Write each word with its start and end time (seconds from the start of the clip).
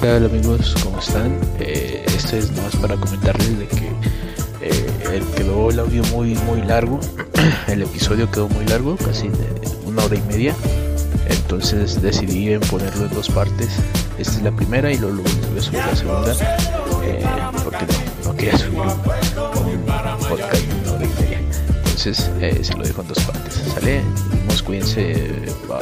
tal 0.00 0.24
amigos? 0.24 0.74
¿Cómo 0.82 0.98
están? 0.98 1.38
Este 1.58 2.38
es 2.38 2.50
más 2.56 2.74
para 2.76 2.96
comentarles 2.96 3.58
de 3.58 3.66
que 3.66 3.92
eh, 4.62 5.22
quedó 5.36 5.68
el 5.68 5.78
audio 5.78 6.02
muy 6.04 6.34
muy 6.36 6.62
largo, 6.62 7.00
el 7.68 7.82
episodio 7.82 8.30
quedó 8.30 8.48
muy 8.48 8.64
largo, 8.66 8.96
casi 8.96 9.28
de 9.28 9.46
una 9.84 10.04
hora 10.04 10.16
y 10.16 10.22
media, 10.22 10.54
entonces 11.28 12.00
decidí 12.00 12.52
en 12.52 12.60
ponerlo 12.60 13.06
en 13.06 13.10
dos 13.10 13.28
partes. 13.28 13.68
Esta 14.18 14.32
es 14.32 14.42
la 14.42 14.52
primera 14.52 14.90
y 14.90 14.96
luego, 14.96 15.22
voy 15.50 15.58
a 15.58 15.62
subir 15.62 15.80
la 15.80 15.96
segunda, 15.96 16.32
eh, 17.04 17.24
porque 17.62 17.84
no, 17.84 18.30
no, 18.30 18.36
quería 18.36 18.56
subir 18.56 18.78
un, 18.80 18.88
podcast 20.28 20.62
una 20.82 20.92
hora 20.92 21.04
y 21.04 21.22
media. 21.22 21.40
Entonces 21.76 22.30
eh, 22.40 22.58
se 22.62 22.74
lo 22.74 22.84
dejo 22.84 23.02
en 23.02 23.08
dos 23.08 23.20
partes. 23.20 23.60
Sale, 23.74 24.02
nos 24.46 24.62
cuídense, 24.62 25.30
bye. 25.68 25.78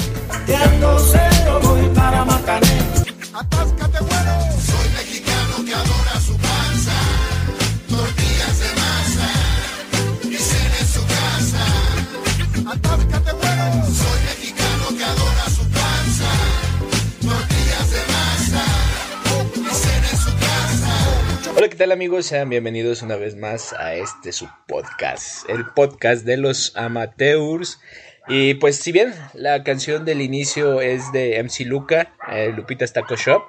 Tal 21.89 21.93
amigos? 21.93 22.27
Sean 22.27 22.51
bienvenidos 22.51 23.01
una 23.01 23.17
vez 23.17 23.35
más 23.35 23.73
a 23.73 23.95
este 23.95 24.33
su 24.33 24.47
podcast, 24.67 25.49
el 25.49 25.65
podcast 25.75 26.27
de 26.27 26.37
los 26.37 26.77
amateurs. 26.77 27.81
Y 28.29 28.55
pues 28.55 28.77
si 28.77 28.93
bien 28.93 29.15
la 29.33 29.65
canción 29.65 30.05
del 30.05 30.21
inicio 30.21 30.83
es 30.83 31.11
de 31.13 31.43
MC 31.43 31.65
Luca, 31.65 32.15
eh, 32.31 32.53
Lupita's 32.55 32.93
Taco 32.93 33.17
Shop, 33.17 33.43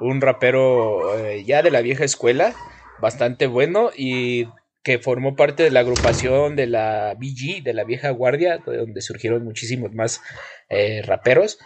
un 0.00 0.20
rapero 0.20 1.16
eh, 1.16 1.44
ya 1.44 1.62
de 1.62 1.70
la 1.70 1.80
vieja 1.80 2.02
escuela, 2.02 2.56
bastante 3.00 3.46
bueno 3.46 3.90
y 3.96 4.48
que 4.82 4.98
formó 4.98 5.36
parte 5.36 5.62
de 5.62 5.70
la 5.70 5.80
agrupación 5.80 6.56
de 6.56 6.66
la 6.66 7.14
BG, 7.14 7.62
de 7.62 7.72
la 7.72 7.84
vieja 7.84 8.10
guardia, 8.10 8.58
de 8.66 8.78
donde 8.78 9.00
surgieron 9.00 9.44
muchísimos 9.44 9.92
más 9.92 10.22
eh, 10.70 11.02
raperos. 11.04 11.60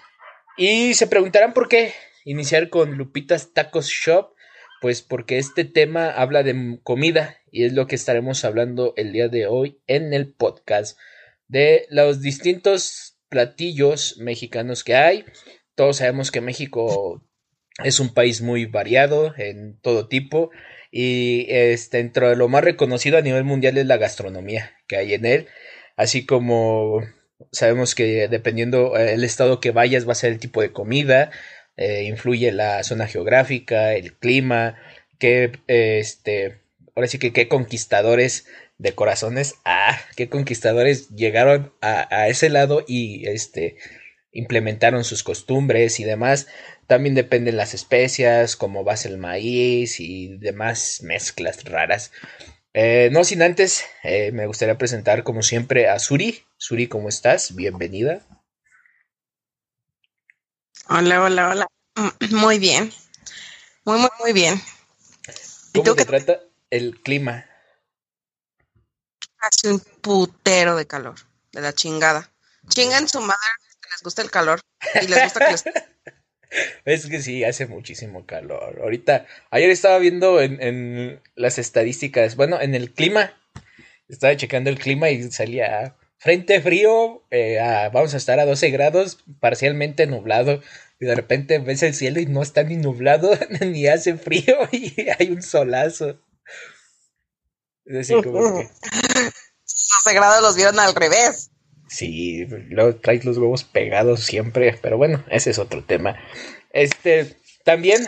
Y 0.58 0.92
se 0.92 1.06
preguntarán 1.06 1.54
por 1.54 1.68
qué 1.68 1.94
iniciar 2.26 2.68
con 2.68 2.98
Lupita's 2.98 3.54
Tacos 3.54 3.86
Shop, 3.88 4.34
pues 4.80 5.02
porque 5.02 5.38
este 5.38 5.64
tema 5.64 6.10
habla 6.10 6.42
de 6.42 6.80
comida 6.82 7.36
y 7.50 7.64
es 7.64 7.72
lo 7.72 7.86
que 7.86 7.96
estaremos 7.96 8.44
hablando 8.44 8.94
el 8.96 9.12
día 9.12 9.28
de 9.28 9.46
hoy 9.46 9.80
en 9.86 10.14
el 10.14 10.32
podcast 10.32 10.98
de 11.48 11.86
los 11.90 12.22
distintos 12.22 13.18
platillos 13.28 14.16
mexicanos 14.18 14.84
que 14.84 14.96
hay. 14.96 15.24
Todos 15.74 15.98
sabemos 15.98 16.30
que 16.30 16.40
México 16.40 17.22
es 17.84 18.00
un 18.00 18.14
país 18.14 18.40
muy 18.40 18.66
variado 18.66 19.34
en 19.36 19.78
todo 19.80 20.08
tipo 20.08 20.50
y 20.90 21.46
este, 21.48 21.98
dentro 21.98 22.28
de 22.28 22.36
lo 22.36 22.48
más 22.48 22.64
reconocido 22.64 23.18
a 23.18 23.22
nivel 23.22 23.44
mundial 23.44 23.78
es 23.78 23.86
la 23.86 23.96
gastronomía 23.96 24.76
que 24.86 24.96
hay 24.96 25.14
en 25.14 25.24
él, 25.24 25.48
así 25.96 26.26
como 26.26 27.00
sabemos 27.52 27.94
que 27.94 28.28
dependiendo 28.28 28.96
el 28.96 29.24
estado 29.24 29.60
que 29.60 29.70
vayas 29.70 30.06
va 30.06 30.12
a 30.12 30.16
ser 30.16 30.32
el 30.32 30.40
tipo 30.40 30.60
de 30.60 30.72
comida, 30.72 31.30
eh, 31.80 32.04
influye 32.04 32.52
la 32.52 32.84
zona 32.84 33.06
geográfica, 33.06 33.94
el 33.94 34.12
clima, 34.12 34.76
que 35.18 35.52
este, 35.66 36.58
ahora 36.94 37.08
sí 37.08 37.18
que 37.18 37.32
qué 37.32 37.48
conquistadores 37.48 38.46
de 38.76 38.94
corazones, 38.94 39.54
ah, 39.64 39.98
qué 40.14 40.28
conquistadores 40.28 41.08
llegaron 41.08 41.72
a, 41.80 42.28
ese 42.28 42.50
lado 42.50 42.84
y 42.86 43.26
este 43.28 43.76
implementaron 44.30 45.04
sus 45.04 45.22
costumbres 45.22 46.00
y 46.00 46.04
demás. 46.04 46.48
También 46.86 47.14
dependen 47.14 47.56
las 47.56 47.72
especias, 47.72 48.56
cómo 48.56 48.84
va 48.84 48.94
el 49.04 49.16
maíz 49.16 50.00
y 50.00 50.36
demás 50.36 51.00
mezclas 51.02 51.64
raras. 51.64 52.12
Eh, 52.74 53.08
no 53.10 53.24
sin 53.24 53.42
antes, 53.42 53.84
eh, 54.04 54.32
me 54.32 54.46
gustaría 54.46 54.76
presentar 54.76 55.22
como 55.24 55.42
siempre 55.42 55.88
a 55.88 55.98
Suri. 55.98 56.42
Suri, 56.58 56.88
¿cómo 56.88 57.08
estás? 57.08 57.54
Bienvenida. 57.56 58.20
Hola, 60.92 61.22
hola, 61.22 61.48
hola. 61.50 61.68
Muy 62.32 62.58
bien. 62.58 62.92
Muy, 63.84 64.00
muy, 64.00 64.10
muy 64.18 64.32
bien. 64.32 64.60
¿Cómo 65.72 65.94
te 65.94 66.04
trata 66.04 66.40
el 66.68 67.00
clima? 67.00 67.46
Hace 69.38 69.72
un 69.72 69.78
putero 69.78 70.74
de 70.74 70.88
calor, 70.88 71.14
de 71.52 71.60
la 71.60 71.72
chingada. 71.72 72.28
Chingan 72.68 73.08
su 73.08 73.20
madre 73.20 73.38
que 73.80 73.88
les 73.88 74.02
gusta 74.02 74.22
el 74.22 74.32
calor 74.32 74.60
y 75.00 75.06
les 75.06 75.22
gusta 75.22 75.46
que 75.46 75.52
les... 75.52 75.64
Es 76.84 77.06
que 77.06 77.22
sí, 77.22 77.44
hace 77.44 77.66
muchísimo 77.66 78.26
calor. 78.26 78.80
Ahorita, 78.82 79.28
ayer 79.52 79.70
estaba 79.70 79.98
viendo 79.98 80.40
en, 80.40 80.60
en, 80.60 81.22
las 81.36 81.60
estadísticas, 81.60 82.34
bueno, 82.34 82.60
en 82.60 82.74
el 82.74 82.92
clima, 82.92 83.32
estaba 84.08 84.36
checando 84.36 84.70
el 84.70 84.78
clima 84.80 85.10
y 85.10 85.30
salía 85.30 85.94
frente 86.20 86.60
frío, 86.60 87.24
eh, 87.30 87.58
a, 87.58 87.88
vamos 87.88 88.12
a 88.12 88.18
estar 88.18 88.38
a 88.38 88.44
12 88.44 88.70
grados, 88.70 89.18
parcialmente 89.40 90.06
nublado, 90.06 90.60
y 91.00 91.06
de 91.06 91.14
repente 91.14 91.58
ves 91.58 91.82
el 91.82 91.94
cielo 91.94 92.20
y 92.20 92.26
no 92.26 92.42
está 92.42 92.62
ni 92.62 92.76
nublado, 92.76 93.30
ni 93.60 93.86
hace 93.86 94.16
frío, 94.16 94.56
y 94.70 94.94
hay 95.18 95.30
un 95.30 95.42
solazo. 95.42 96.20
Es 97.86 97.94
decir, 97.94 98.22
como 98.22 98.58
que... 98.58 98.68
12 100.04 100.14
grados 100.14 100.42
los 100.42 100.56
vieron 100.56 100.78
al 100.78 100.94
revés. 100.94 101.50
Sí, 101.88 102.46
luego 102.68 102.96
traes 102.96 103.24
los 103.24 103.38
huevos 103.38 103.64
pegados 103.64 104.20
siempre, 104.20 104.78
pero 104.80 104.96
bueno, 104.96 105.24
ese 105.30 105.50
es 105.50 105.58
otro 105.58 105.82
tema. 105.84 106.16
Este, 106.72 107.36
también, 107.64 108.06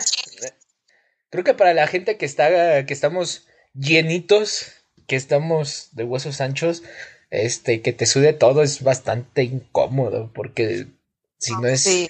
creo 1.29 1.43
que 1.43 1.53
para 1.53 1.73
la 1.73 1.87
gente 1.87 2.17
que 2.17 2.25
está, 2.25 2.85
que 2.85 2.93
estamos 2.93 3.47
llenitos, 3.73 4.71
que 5.07 5.15
estamos 5.17 5.89
de 5.91 6.03
huesos 6.05 6.39
anchos, 6.39 6.83
este, 7.33 7.81
que 7.81 7.93
te 7.93 8.05
sude 8.05 8.33
todo 8.33 8.61
es 8.61 8.83
bastante 8.83 9.41
incómodo, 9.43 10.31
porque 10.33 10.85
si 11.39 11.53
no 11.53 11.67
es, 11.67 11.81
Sí. 11.81 12.07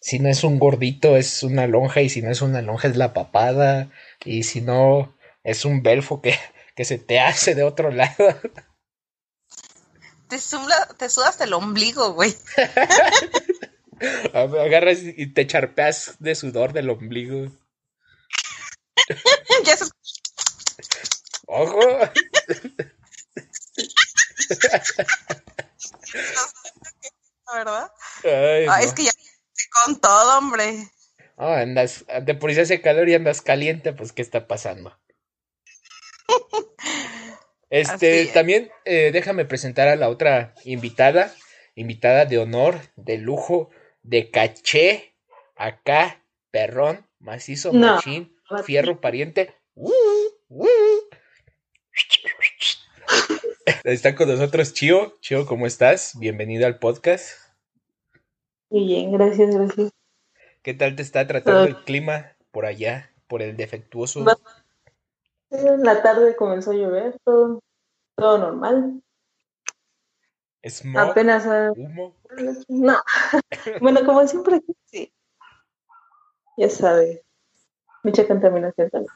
si 0.00 0.18
no 0.18 0.28
es 0.28 0.44
un 0.44 0.58
gordito 0.58 1.16
es 1.16 1.42
una 1.42 1.66
lonja, 1.66 2.02
y 2.02 2.10
si 2.10 2.20
no 2.20 2.30
es 2.30 2.42
una 2.42 2.60
lonja 2.60 2.88
es 2.88 2.96
la 2.96 3.14
papada, 3.14 3.90
y 4.24 4.42
si 4.42 4.60
no 4.60 5.16
es 5.44 5.64
un 5.64 5.82
belfo 5.82 6.20
que, 6.20 6.38
que 6.76 6.84
se 6.84 6.98
te 6.98 7.20
hace 7.20 7.54
de 7.54 7.62
otro 7.62 7.90
lado. 7.90 8.14
Te, 10.28 10.38
suda, 10.38 10.88
te 10.98 11.08
sudas 11.08 11.40
el 11.40 11.54
ombligo, 11.54 12.12
güey. 12.12 12.34
Agarras 14.34 14.98
y 15.02 15.32
te 15.32 15.46
charpeas 15.46 16.16
de 16.18 16.34
sudor 16.34 16.74
del 16.74 16.90
ombligo. 16.90 17.50
ya 19.64 19.76
se... 19.76 19.86
¡Ojo! 21.46 21.80
¿Verdad? 27.54 27.90
Ay, 28.70 28.84
no. 28.84 28.88
es 28.88 28.94
que 28.94 29.04
ya 29.04 29.10
con 29.84 30.00
todo, 30.00 30.38
hombre. 30.38 30.88
Oh, 31.36 31.52
andas, 31.52 32.04
de 32.22 32.34
por 32.34 32.52
sí 32.52 32.60
hace 32.60 32.80
calor 32.80 33.08
y 33.08 33.14
andas 33.14 33.42
caliente, 33.42 33.92
pues 33.92 34.12
¿qué 34.12 34.22
está 34.22 34.46
pasando? 34.46 34.98
Este, 37.68 38.22
es. 38.22 38.32
también 38.32 38.70
eh, 38.84 39.10
déjame 39.12 39.44
presentar 39.44 39.88
a 39.88 39.96
la 39.96 40.08
otra 40.08 40.54
invitada, 40.64 41.34
invitada 41.74 42.24
de 42.24 42.38
honor, 42.38 42.80
de 42.94 43.18
lujo, 43.18 43.70
de 44.02 44.30
caché, 44.30 45.16
acá, 45.56 46.22
perrón, 46.52 47.04
macizo, 47.18 47.72
No. 47.72 47.96
machín, 47.96 48.36
fierro 48.64 49.00
pariente. 49.00 49.52
Uh, 49.74 49.92
uh. 50.48 50.66
Está 53.84 54.14
con 54.14 54.28
nosotros 54.28 54.72
Chio. 54.72 55.16
Chio, 55.20 55.44
¿cómo 55.44 55.66
estás? 55.66 56.12
Bienvenido 56.18 56.66
al 56.66 56.78
podcast. 56.78 57.30
Muy 58.70 58.86
bien, 58.86 59.12
gracias, 59.12 59.54
gracias. 59.54 59.92
¿Qué 60.62 60.74
tal 60.74 60.96
te 60.96 61.02
está 61.02 61.26
tratando 61.26 61.60
Todo. 61.60 61.68
el 61.68 61.84
clima 61.84 62.36
por 62.50 62.66
allá, 62.66 63.10
por 63.28 63.42
el 63.42 63.56
defectuoso? 63.56 64.24
En 65.50 65.82
la 65.82 66.02
tarde 66.02 66.34
comenzó 66.34 66.72
a 66.72 66.74
llover, 66.74 67.16
todo, 67.24 67.60
todo 68.16 68.38
normal. 68.38 69.00
Smog, 70.64 71.10
Apenas, 71.10 71.46
humo. 71.76 72.16
no. 72.68 72.96
bueno, 73.80 74.04
como 74.04 74.26
siempre, 74.26 74.60
sí. 74.86 75.12
Ya 76.56 76.68
sabe, 76.68 77.22
mucha 78.02 78.26
contaminación 78.26 78.90
también. 78.90 79.12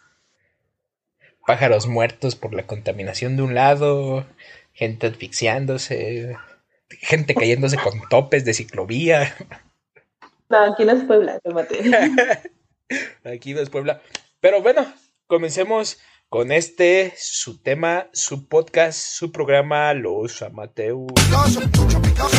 pájaros 1.46 1.88
muertos 1.88 2.37
por 2.37 2.55
la 2.55 2.67
contaminación 2.67 3.37
de 3.37 3.43
un 3.43 3.55
lado, 3.56 4.25
gente 4.73 5.08
asfixiándose, 5.08 6.37
gente 6.98 7.34
cayéndose 7.34 7.76
con 7.76 8.00
topes 8.08 8.44
de 8.44 8.54
ciclovía. 8.54 9.34
No, 10.48 10.72
aquí 10.72 10.84
no 10.84 10.92
es 10.92 11.04
Puebla, 11.04 11.38
tómate. 11.40 11.78
Aquí 13.25 13.54
no 13.54 13.60
es 13.60 13.70
Puebla. 13.70 14.02
Pero 14.40 14.62
bueno, 14.62 14.84
comencemos 15.28 15.98
con 16.28 16.50
este, 16.50 17.12
su 17.16 17.62
tema, 17.62 18.08
su 18.12 18.48
podcast, 18.48 18.98
su 18.98 19.31
programa, 19.31 19.94
Los 19.94 20.42
picoso. 22.02 22.38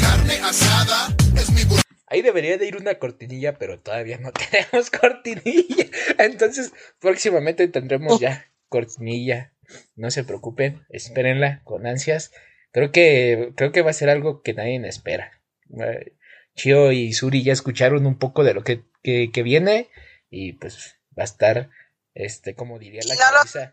Carne 0.00 0.34
asada 0.42 1.14
es 1.36 1.50
mi 1.50 1.60
Ahí 2.06 2.20
debería 2.20 2.58
de 2.58 2.66
ir 2.66 2.76
una 2.76 2.98
cortinilla, 2.98 3.54
pero 3.58 3.80
todavía 3.80 4.18
no 4.18 4.32
tenemos 4.50 4.90
cortinilla. 4.90 5.86
Entonces, 6.18 6.72
próximamente 7.00 7.66
tendremos 7.68 8.20
ya 8.20 8.46
cortinilla. 8.68 9.54
No 9.96 10.10
se 10.10 10.22
preocupen, 10.22 10.84
espérenla 10.90 11.62
con 11.64 11.86
ansias. 11.86 12.32
Creo 12.72 12.90
que, 12.90 13.52
creo 13.56 13.70
que 13.72 13.82
va 13.82 13.90
a 13.90 13.94
ser 13.94 14.08
algo 14.10 14.42
que 14.42 14.54
nadie 14.54 14.80
espera. 14.88 15.40
Eh, 15.78 16.14
Chio 16.54 16.92
y 16.92 17.12
Suri 17.12 17.42
ya 17.42 17.52
escucharon 17.52 18.06
un 18.06 18.18
poco 18.18 18.44
de 18.44 18.54
lo 18.54 18.64
que, 18.64 18.84
que, 19.02 19.30
que 19.32 19.42
viene 19.42 19.88
y 20.30 20.54
pues 20.54 20.96
va 21.18 21.22
a 21.22 21.24
estar, 21.24 21.70
este, 22.14 22.54
como 22.54 22.78
diría 22.78 23.02
la 23.06 23.14
no 23.14 23.20
lo- 23.38 23.70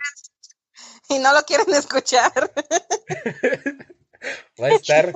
Y 1.16 1.20
no 1.20 1.34
lo 1.34 1.42
quieren 1.44 1.74
escuchar. 1.74 2.32
va 4.62 4.68
a 4.68 4.72
estar, 4.76 5.12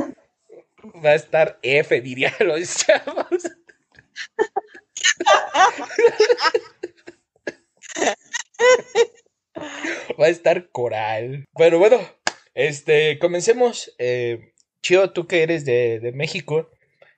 va 1.05 1.09
a 1.11 1.15
estar 1.15 1.59
F, 1.61 2.01
diría 2.01 2.33
los 2.39 2.75
chavos. 2.77 3.27
Va 10.19 10.25
a 10.25 10.29
estar 10.29 10.69
coral. 10.71 11.45
Pero 11.57 11.79
bueno, 11.79 11.99
este, 12.53 13.19
comencemos. 13.19 13.93
Eh, 13.97 14.53
Chio, 14.81 15.11
tú 15.11 15.27
que 15.27 15.43
eres 15.43 15.63
de, 15.65 15.99
de 15.99 16.11
México, 16.11 16.69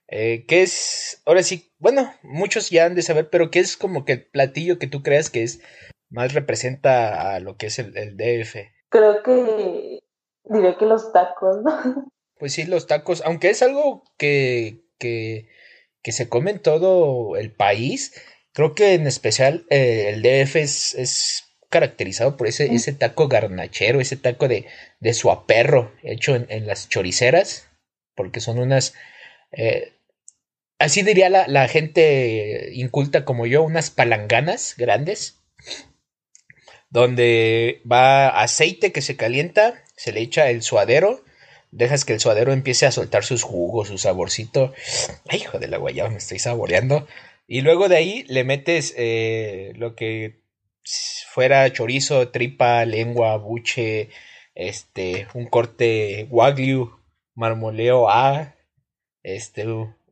eh, 0.08 0.46
¿qué 0.48 0.62
es, 0.62 1.22
ahora 1.26 1.42
sí, 1.42 1.74
bueno, 1.80 2.14
muchos 2.22 2.70
ya 2.70 2.86
han 2.86 2.96
de 2.96 3.02
saber, 3.02 3.30
pero 3.30 3.50
qué 3.50 3.60
es 3.60 3.76
como 3.76 4.06
que 4.06 4.14
el 4.14 4.26
platillo 4.26 4.78
que 4.78 4.88
tú 4.88 5.02
creas 5.02 5.30
que 5.30 5.44
es 5.44 5.62
más 6.10 6.34
representa 6.34 7.34
a 7.34 7.40
lo 7.40 7.58
que 7.58 7.68
es 7.68 7.80
el, 7.80 7.98
el 7.98 8.16
DF? 8.16 8.56
Creo 8.90 9.24
que 9.24 10.00
diré 10.44 10.78
que 10.78 10.86
los 10.86 11.12
tacos, 11.12 11.58
¿no? 11.64 12.12
Pues 12.38 12.54
sí, 12.54 12.66
los 12.66 12.86
tacos, 12.86 13.24
aunque 13.26 13.50
es 13.50 13.62
algo 13.62 14.04
que, 14.18 14.84
que, 15.00 15.48
que 16.04 16.12
se 16.12 16.30
come 16.30 16.52
en 16.52 16.62
todo 16.62 17.38
el 17.38 17.52
país, 17.54 18.14
creo 18.52 18.76
que 18.76 18.94
en 18.94 19.08
especial 19.08 19.66
eh, 19.70 20.10
el 20.10 20.22
DF 20.22 20.58
es, 20.58 20.94
es 20.96 21.45
caracterizado 21.76 22.38
por 22.38 22.48
ese, 22.48 22.74
ese 22.74 22.94
taco 22.94 23.28
garnachero, 23.28 24.00
ese 24.00 24.16
taco 24.16 24.48
de, 24.48 24.66
de 25.02 25.14
suaperro 25.14 25.92
hecho 26.04 26.34
en, 26.34 26.46
en 26.48 26.68
las 26.68 26.88
choriceras, 26.88 27.68
porque 28.16 28.40
son 28.40 28.60
unas, 28.60 28.94
eh, 29.52 29.92
así 30.80 31.02
diría 31.02 31.30
la, 31.30 31.50
la 31.50 31.68
gente 31.68 32.70
inculta 32.72 33.26
como 33.26 33.46
yo, 33.46 33.62
unas 33.62 33.90
palanganas 33.90 34.76
grandes, 34.78 35.44
donde 36.90 37.82
va 37.92 38.30
aceite 38.42 38.94
que 38.94 39.02
se 39.02 39.18
calienta, 39.18 39.84
se 39.98 40.14
le 40.14 40.22
echa 40.22 40.50
el 40.50 40.62
suadero, 40.62 41.26
dejas 41.72 42.06
que 42.06 42.14
el 42.14 42.22
suadero 42.22 42.54
empiece 42.54 42.86
a 42.86 42.92
soltar 42.94 43.26
sus 43.26 43.44
jugos, 43.44 43.90
su 43.90 43.98
saborcito. 43.98 44.74
Ay, 45.28 45.40
hijo 45.40 45.60
de 45.60 45.68
la 45.68 45.78
guayaba, 45.78 46.10
me 46.10 46.20
estoy 46.20 46.40
saboreando. 46.40 47.06
Y 47.48 47.60
luego 47.64 47.90
de 47.90 47.98
ahí 47.98 48.24
le 48.30 48.46
metes 48.46 48.94
eh, 48.96 49.74
lo 49.76 49.94
que 49.94 50.45
fuera 51.30 51.72
chorizo, 51.72 52.30
tripa, 52.30 52.86
lengua, 52.86 53.38
buche, 53.38 54.10
este, 54.54 55.28
un 55.34 55.48
corte 55.48 56.28
wagyu, 56.30 57.00
marmoleo 57.36 58.10
A, 58.10 58.56
este, 59.24 59.66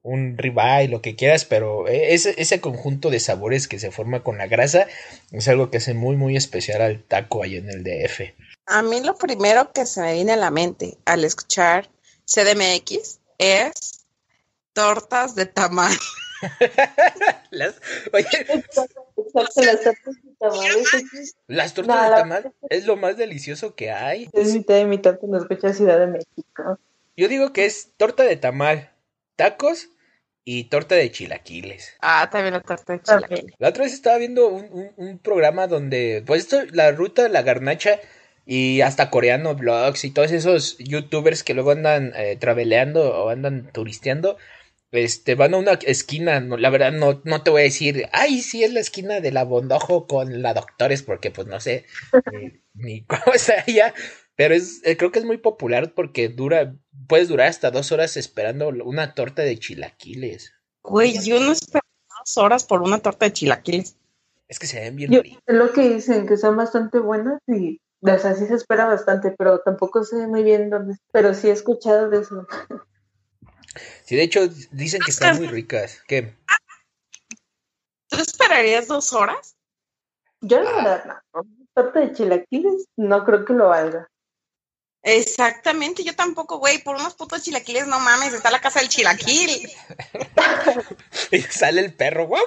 un 0.03 0.37
ribeye, 0.37 0.89
lo 0.89 1.01
que 1.01 1.15
quieras, 1.15 1.45
pero 1.45 1.87
e, 1.87 2.13
ese, 2.13 2.35
ese 2.37 2.59
conjunto 2.59 3.09
de 3.09 3.19
sabores 3.19 3.67
que 3.67 3.79
se 3.79 3.91
forma 3.91 4.23
con 4.23 4.37
la 4.37 4.47
grasa 4.47 4.87
es 5.31 5.47
algo 5.47 5.71
que 5.71 5.77
hace 5.77 5.93
muy, 5.93 6.15
muy 6.15 6.35
especial 6.35 6.81
al 6.81 7.03
taco 7.03 7.43
allá 7.43 7.57
en 7.57 7.69
el 7.69 7.83
DF. 7.83 8.33
A 8.65 8.81
mí 8.81 9.01
lo 9.01 9.15
primero 9.15 9.71
que 9.71 9.85
se 9.85 10.01
me 10.01 10.13
viene 10.13 10.33
a 10.33 10.37
la 10.37 10.51
mente 10.51 10.97
al 11.05 11.23
escuchar 11.23 11.89
CDMX 12.25 13.19
es 13.37 14.05
tortas 14.73 15.35
de 15.35 15.45
tamal. 15.45 15.93
Las, 17.51 17.79
oye, 18.11 18.27
Exacto, 18.49 19.05
las 19.15 19.53
tortas 19.83 20.15
de 20.23 20.35
tamales 20.39 20.93
aquí 20.93 21.17
las 21.47 21.73
tortas 21.73 21.95
No, 21.97 22.03
de 22.03 22.09
la- 22.09 22.15
tamal 22.17 22.53
es 22.69 22.85
lo 22.85 22.95
más 22.97 23.17
delicioso 23.17 23.75
que 23.75 23.91
hay. 23.91 24.29
es 24.33 24.53
mitad 24.53 24.75
de 24.75 24.85
mitad 24.85 25.17
Ciudad 25.73 25.99
de 25.99 26.07
México. 26.07 26.79
Yo 27.15 27.27
digo 27.27 27.53
que 27.53 27.65
es 27.65 27.91
torta 27.97 28.23
de 28.23 28.35
tamal, 28.37 28.91
tacos 29.35 29.89
y 30.45 30.65
torta 30.65 30.95
de 30.95 31.11
chilaquiles. 31.11 31.95
Ah, 32.01 32.29
también 32.31 32.53
la 32.55 32.61
torta 32.61 32.93
de 32.93 33.01
chilaquiles. 33.01 33.53
La 33.59 33.69
otra 33.69 33.83
vez 33.83 33.93
estaba 33.93 34.17
viendo 34.17 34.47
un, 34.47 34.65
un- 34.71 34.91
un 34.97 35.19
programa 35.19 35.67
donde, 35.67 36.23
pues 36.25 36.41
esto, 36.43 36.63
la 36.71 36.91
ruta 36.91 37.23
de 37.23 37.29
la 37.29 37.43
garnacha 37.43 37.99
y 38.45 38.81
hasta 38.81 39.09
coreano 39.09 39.55
vlogs 39.55 40.03
y 40.03 40.11
todos 40.11 40.31
esos 40.31 40.77
youtubers 40.79 41.43
que 41.43 41.53
luego 41.53 41.71
andan 41.71 42.11
eh, 42.15 42.35
traveleando 42.37 43.23
o 43.25 43.29
andan 43.29 43.71
turisteando, 43.71 44.37
este, 44.93 45.35
van 45.35 45.53
a 45.53 45.57
una 45.57 45.73
esquina, 45.73 46.39
no, 46.39 46.57
la 46.57 46.69
verdad 46.69 46.91
no, 46.91 47.21
no 47.25 47.43
te 47.43 47.49
voy 47.49 47.61
a 47.61 47.65
decir, 47.65 48.07
ay, 48.13 48.41
sí 48.41 48.63
es 48.63 48.71
la 48.71 48.79
esquina 48.79 49.19
de 49.19 49.31
la 49.31 49.43
Bondojo 49.43 50.07
con 50.07 50.41
la 50.41 50.53
Doctores, 50.53 51.03
porque 51.03 51.31
pues 51.31 51.47
no 51.47 51.59
sé 51.59 51.85
ni, 52.31 52.61
ni 52.73 53.03
cómo 53.05 53.33
está 53.33 53.63
allá, 53.65 53.93
pero 54.35 54.53
es, 54.53 54.81
eh, 54.83 54.97
creo 54.97 55.11
que 55.11 55.19
es 55.19 55.25
muy 55.25 55.37
popular 55.37 55.93
porque 55.93 56.29
dura, 56.29 56.75
puedes 57.07 57.27
durar 57.27 57.47
hasta 57.47 57.71
dos 57.71 57.91
horas 57.91 58.17
esperando 58.17 58.69
una 58.69 59.13
torta 59.13 59.41
de 59.41 59.57
chilaquiles. 59.57 60.53
Güey, 60.83 61.19
yo 61.23 61.39
no 61.39 61.51
espero 61.51 61.85
dos 62.19 62.37
horas 62.37 62.63
por 62.63 62.81
una 62.81 62.99
torta 62.99 63.25
de 63.25 63.33
chilaquiles. 63.33 63.95
Es 64.47 64.59
que 64.59 64.67
se 64.67 64.79
ven 64.79 64.95
bien 64.95 65.11
Yo, 65.11 65.21
lo 65.47 65.71
que 65.71 65.89
dicen, 65.89 66.27
que 66.27 66.37
son 66.37 66.57
bastante 66.57 66.99
buenas 66.99 67.39
y 67.47 67.79
o 68.01 68.19
sea, 68.19 68.35
sí 68.35 68.45
se 68.47 68.55
espera 68.55 68.85
bastante, 68.85 69.33
pero 69.37 69.59
tampoco 69.59 70.03
sé 70.03 70.27
muy 70.27 70.43
bien 70.43 70.69
dónde. 70.69 70.97
Pero 71.11 71.33
sí 71.33 71.47
he 71.47 71.51
escuchado 71.51 72.09
de 72.09 72.19
eso. 72.19 72.47
Sí, 74.05 74.15
de 74.15 74.23
hecho, 74.23 74.47
dicen 74.71 75.01
que 75.01 75.11
están 75.11 75.37
muy 75.37 75.47
ricas. 75.47 76.01
Que 76.07 76.35
¿Tú 78.07 78.17
esperarías 78.17 78.87
dos 78.87 79.13
horas? 79.13 79.55
Yo 80.41 80.61
la 80.61 80.71
verdad 80.71 81.23
no. 81.33 81.43
Torta 81.73 82.01
de 82.01 82.13
chilaquiles 82.13 82.85
no 82.97 83.25
creo 83.25 83.45
que 83.45 83.53
lo 83.53 83.69
valga. 83.69 84.07
Exactamente, 85.01 86.03
yo 86.03 86.15
tampoco, 86.15 86.59
güey, 86.59 86.81
por 86.81 86.95
unos 86.95 87.15
putos 87.15 87.41
chilaquiles, 87.43 87.87
no 87.87 87.99
mames, 87.99 88.33
está 88.33 88.51
la 88.51 88.61
casa 88.61 88.79
del 88.79 88.87
chilaquil. 88.89 89.69
y 91.31 91.41
sale 91.41 91.81
el 91.81 91.93
perro, 91.93 92.27
guau. 92.27 92.45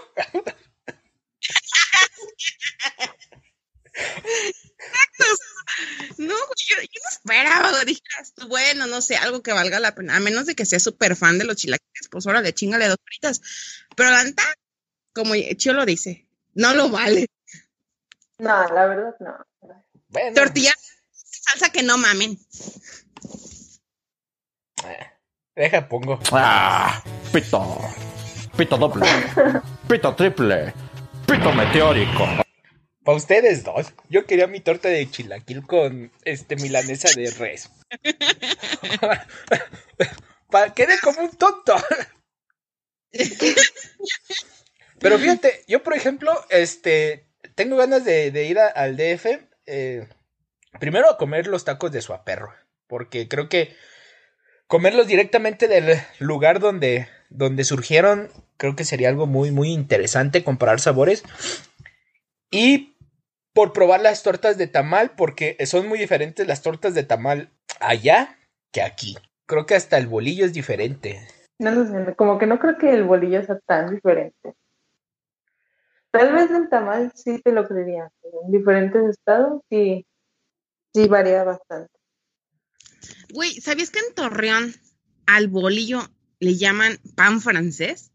No, 6.19 6.35
güey, 6.35 6.67
yo, 6.67 6.77
yo 6.81 7.01
no 7.03 7.11
esperaba, 7.27 7.85
dijeras 7.85 8.33
tú, 8.35 8.49
bueno, 8.49 8.87
no 8.87 9.01
sé, 9.01 9.17
algo 9.17 9.43
que 9.43 9.53
valga 9.53 9.81
la 9.81 9.95
pena, 9.95 10.17
a 10.17 10.21
menos 10.21 10.47
de 10.47 10.55
que 10.55 10.65
seas 10.65 10.83
súper 10.83 11.17
fan 11.17 11.39
de 11.39 11.45
los 11.45 11.57
chilaquiles, 11.57 12.09
pues 12.11 12.27
órale, 12.27 12.53
chingale 12.55 12.89
dos 12.89 12.99
horitas. 13.05 13.41
Pero 13.97 14.11
la 14.11 14.25
neta, 14.25 14.43
como 15.13 15.35
Chio 15.57 15.73
lo 15.73 15.85
dice, 15.85 16.27
no 16.55 16.75
lo 16.75 16.89
vale. 16.89 17.27
No, 18.39 18.67
la 18.69 18.87
verdad 18.87 19.15
no. 19.21 19.35
Bueno, 20.09 20.35
Tortilla, 20.35 20.75
salsa 21.13 21.71
que 21.71 21.83
no 21.83 21.99
mamen. 21.99 22.39
deja, 25.55 25.89
pongo. 25.89 26.21
Ah, 26.33 27.03
pito. 27.33 27.81
Pito 28.57 28.77
doble. 28.79 29.07
Pito 29.89 30.15
triple. 30.15 30.73
Pito 31.27 31.53
meteórico. 31.53 32.46
Para 33.07 33.19
ustedes 33.19 33.63
dos, 33.63 33.95
yo 34.11 34.27
quería 34.27 34.49
mi 34.49 34.59
torta 34.59 34.89
de 34.89 35.09
chilaquil 35.09 35.65
con 35.65 36.11
este 36.25 36.57
milanesa 36.57 37.09
de 37.15 37.31
res. 37.31 37.71
Pa- 40.51 40.75
Quedé 40.75 40.99
como 41.01 41.21
un 41.21 41.31
tonto. 41.31 41.77
Pero 44.99 45.21
fíjate, 45.21 45.63
yo 45.69 45.85
por 45.85 45.95
ejemplo, 45.95 46.33
este, 46.51 47.29
tengo 47.55 47.77
ganas 47.77 48.05
de, 48.05 48.45
ir 48.45 48.59
al 48.59 48.97
DF, 48.97 49.39
eh, 49.67 50.09
primero 50.81 51.09
a 51.09 51.17
comer 51.17 51.47
los 51.47 51.65
tacos 51.65 51.93
de 51.93 52.03
suaperro, 52.03 52.53
porque 52.89 53.29
creo 53.29 53.49
que 53.49 53.77
comerlos 54.67 55.07
directamente 55.07 55.69
del 55.69 56.03
lugar 56.19 56.59
donde, 56.59 57.07
donde 57.31 57.63
surgieron, 57.63 58.33
creo 58.57 58.75
que 58.75 58.85
sería 58.85 59.11
algo 59.11 59.29
muy, 59.29 59.53
muy 59.53 59.73
interesante 59.73 60.43
comparar 60.43 60.81
sabores. 60.81 61.23
Y 62.51 62.96
por 63.57 63.73
probar 63.73 64.03
las 64.03 64.23
tortas 64.23 64.59
de 64.59 64.67
tamal, 64.67 65.13
porque 65.17 65.57
son 65.65 65.89
muy 65.89 65.99
diferentes 65.99 66.47
las 66.47 66.61
tortas 66.61 66.93
de 66.93 67.05
tamal 67.05 67.51
allá 67.81 68.37
que 68.71 68.83
aquí. 68.83 69.17
Creo 69.47 69.65
que 69.65 69.75
hasta 69.75 69.97
el 69.97 70.09
bolillo 70.09 70.45
es 70.45 70.53
diferente. 70.53 71.27
No 71.59 71.71
lo 71.71 71.87
sé, 71.87 72.15
como 72.17 72.39
que 72.39 72.47
no 72.47 72.59
creo 72.59 72.77
que 72.77 72.91
el 72.91 73.05
bolillo 73.05 73.43
sea 73.47 73.59
tan 73.61 73.95
diferente. 73.95 74.53
Tal 76.11 76.35
vez 76.35 76.51
el 76.51 76.69
tamal 76.69 77.11
sí 77.15 77.41
te 77.41 77.51
lo 77.51 77.67
creería, 77.67 78.11
pero 78.21 78.43
en 78.45 78.53
diferentes 78.53 79.03
estados 79.09 79.63
sí, 79.71 80.07
sí 80.93 81.09
varía 81.09 81.43
bastante. 81.43 81.99
Güey, 83.33 83.53
¿sabías 83.63 83.89
que 83.89 84.01
en 84.01 84.15
Torreón 84.15 84.75
al 85.27 85.49
bolillo 85.49 86.01
le 86.41 86.57
llaman 86.57 86.99
pan 87.15 87.41
francés? 87.41 88.13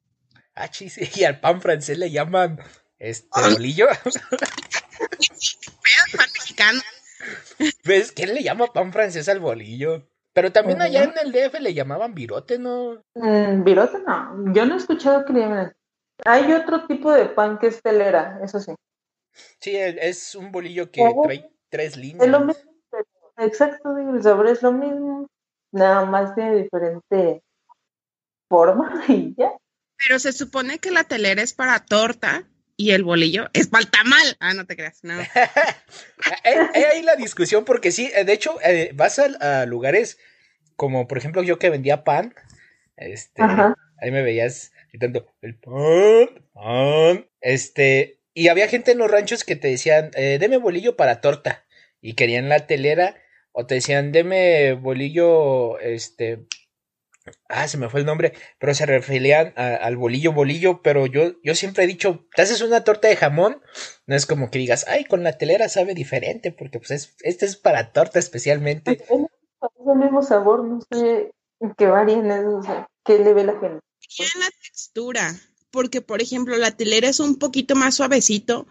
Ah, 0.53 0.69
chis, 0.69 1.17
y 1.17 1.23
al 1.23 1.39
pan 1.39 1.61
francés 1.61 1.97
le 1.97 2.11
llaman 2.11 2.59
este 2.99 3.27
bolillo. 3.41 3.87
Pan 6.17 6.29
mexicano. 6.33 6.81
¿Ves? 7.83 8.11
¿Quién 8.11 8.33
le 8.33 8.43
llama 8.43 8.67
pan 8.67 8.91
francés 8.91 9.29
al 9.29 9.39
bolillo? 9.39 10.07
Pero 10.33 10.51
también 10.51 10.81
allá 10.81 11.03
en 11.03 11.13
el 11.21 11.31
DF 11.31 11.59
le 11.59 11.73
llamaban 11.73 12.13
virote, 12.15 12.57
¿no? 12.57 13.03
Mm, 13.15 13.63
virote 13.63 13.99
no, 14.07 14.53
yo 14.53 14.65
no 14.65 14.75
he 14.75 14.77
escuchado 14.77 15.25
que 15.25 15.33
le 15.33 15.39
llamen 15.41 15.57
así. 15.59 15.73
Hay 16.25 16.51
otro 16.53 16.85
tipo 16.87 17.11
de 17.11 17.25
pan 17.25 17.57
que 17.59 17.67
es 17.67 17.81
telera, 17.81 18.39
eso 18.43 18.59
sí. 18.59 18.73
Sí, 19.59 19.75
el- 19.75 19.99
es 19.99 20.35
un 20.35 20.51
bolillo 20.51 20.89
que 20.91 21.03
trae 21.23 21.51
tres 21.69 21.97
líneas. 21.97 22.23
Es 22.23 22.29
lo 22.29 22.39
mismo, 22.41 22.71
pero- 22.89 23.05
exacto, 23.37 23.93
digo, 23.95 24.15
el 24.15 24.23
sabor 24.23 24.47
es 24.47 24.61
lo 24.61 24.71
mismo, 24.71 25.27
nada 25.73 26.05
más 26.05 26.33
tiene 26.35 26.55
diferente 26.63 27.41
forma 28.49 28.89
y 29.09 29.35
ya. 29.37 29.51
Pero 29.97 30.17
se 30.19 30.31
supone 30.31 30.79
que 30.79 30.91
la 30.91 31.03
telera 31.03 31.41
es 31.41 31.53
para 31.53 31.79
torta 31.85 32.43
y 32.81 32.91
el 32.91 33.03
bolillo 33.03 33.47
es 33.53 33.67
para 33.67 33.83
el 33.83 33.91
tamal. 33.91 34.37
Ah, 34.39 34.55
no 34.55 34.65
te 34.65 34.75
creas, 34.75 35.03
no. 35.03 35.13
Hay 36.43 36.83
ahí 36.83 37.03
la 37.03 37.15
discusión 37.15 37.63
porque 37.63 37.91
sí, 37.91 38.11
eh, 38.15 38.23
de 38.25 38.33
hecho, 38.33 38.57
eh, 38.63 38.91
vas 38.95 39.19
a, 39.19 39.61
a 39.61 39.65
lugares 39.67 40.17
como, 40.75 41.07
por 41.07 41.19
ejemplo, 41.19 41.43
yo 41.43 41.59
que 41.59 41.69
vendía 41.69 42.03
pan, 42.03 42.33
este, 42.97 43.43
Ajá. 43.43 43.75
ahí 44.01 44.09
me 44.09 44.23
veías 44.23 44.71
gritando, 44.89 45.27
el 45.43 45.55
pan, 45.59 46.43
pan, 46.53 47.27
este, 47.39 48.19
y 48.33 48.47
había 48.47 48.67
gente 48.67 48.91
en 48.91 48.97
los 48.97 49.11
ranchos 49.11 49.43
que 49.43 49.55
te 49.55 49.67
decían, 49.67 50.09
eh, 50.15 50.37
deme 50.39 50.57
bolillo 50.57 50.95
para 50.95 51.21
torta, 51.21 51.65
y 52.01 52.13
querían 52.13 52.49
la 52.49 52.65
telera, 52.65 53.15
o 53.51 53.67
te 53.67 53.75
decían, 53.75 54.11
deme 54.11 54.73
bolillo, 54.73 55.77
este, 55.79 56.47
ah, 57.49 57.67
se 57.67 57.77
me 57.77 57.89
fue 57.89 57.99
el 58.01 58.05
nombre, 58.05 58.33
pero 58.59 58.73
se 58.73 58.85
referían 58.85 59.53
a- 59.55 59.75
al 59.75 59.97
bolillo, 59.97 60.31
bolillo, 60.33 60.81
pero 60.81 61.05
yo, 61.05 61.33
yo 61.43 61.55
siempre 61.55 61.83
he 61.83 61.87
dicho, 61.87 62.27
te 62.35 62.41
haces 62.41 62.61
una 62.61 62.83
torta 62.83 63.07
de 63.07 63.15
jamón, 63.15 63.61
no 64.05 64.15
es 64.15 64.25
como 64.25 64.49
que 64.49 64.59
digas, 64.59 64.85
ay, 64.87 65.05
con 65.05 65.23
la 65.23 65.37
telera 65.37 65.69
sabe 65.69 65.93
diferente, 65.93 66.51
porque 66.51 66.79
pues 66.79 66.91
es, 66.91 67.15
este 67.21 67.45
es 67.45 67.57
para 67.57 67.91
torta 67.91 68.19
especialmente. 68.19 69.03
Es 69.03 69.09
el 69.09 69.95
mismo 69.97 70.23
sabor, 70.23 70.63
no 70.63 70.79
sé 70.91 71.31
qué 71.77 71.85
varían 71.87 72.31
eso, 72.31 72.57
o 72.57 72.63
sea, 72.63 72.87
qué 73.05 73.19
le 73.19 73.33
ve 73.33 73.43
la 73.43 73.53
gente. 73.53 73.79
En 74.17 74.39
la 74.39 74.49
textura, 74.63 75.35
porque 75.69 76.01
por 76.01 76.21
ejemplo 76.21 76.57
la 76.57 76.71
telera 76.71 77.07
es 77.07 77.19
un 77.19 77.37
poquito 77.37 77.75
más 77.75 77.95
suavecito 77.95 78.67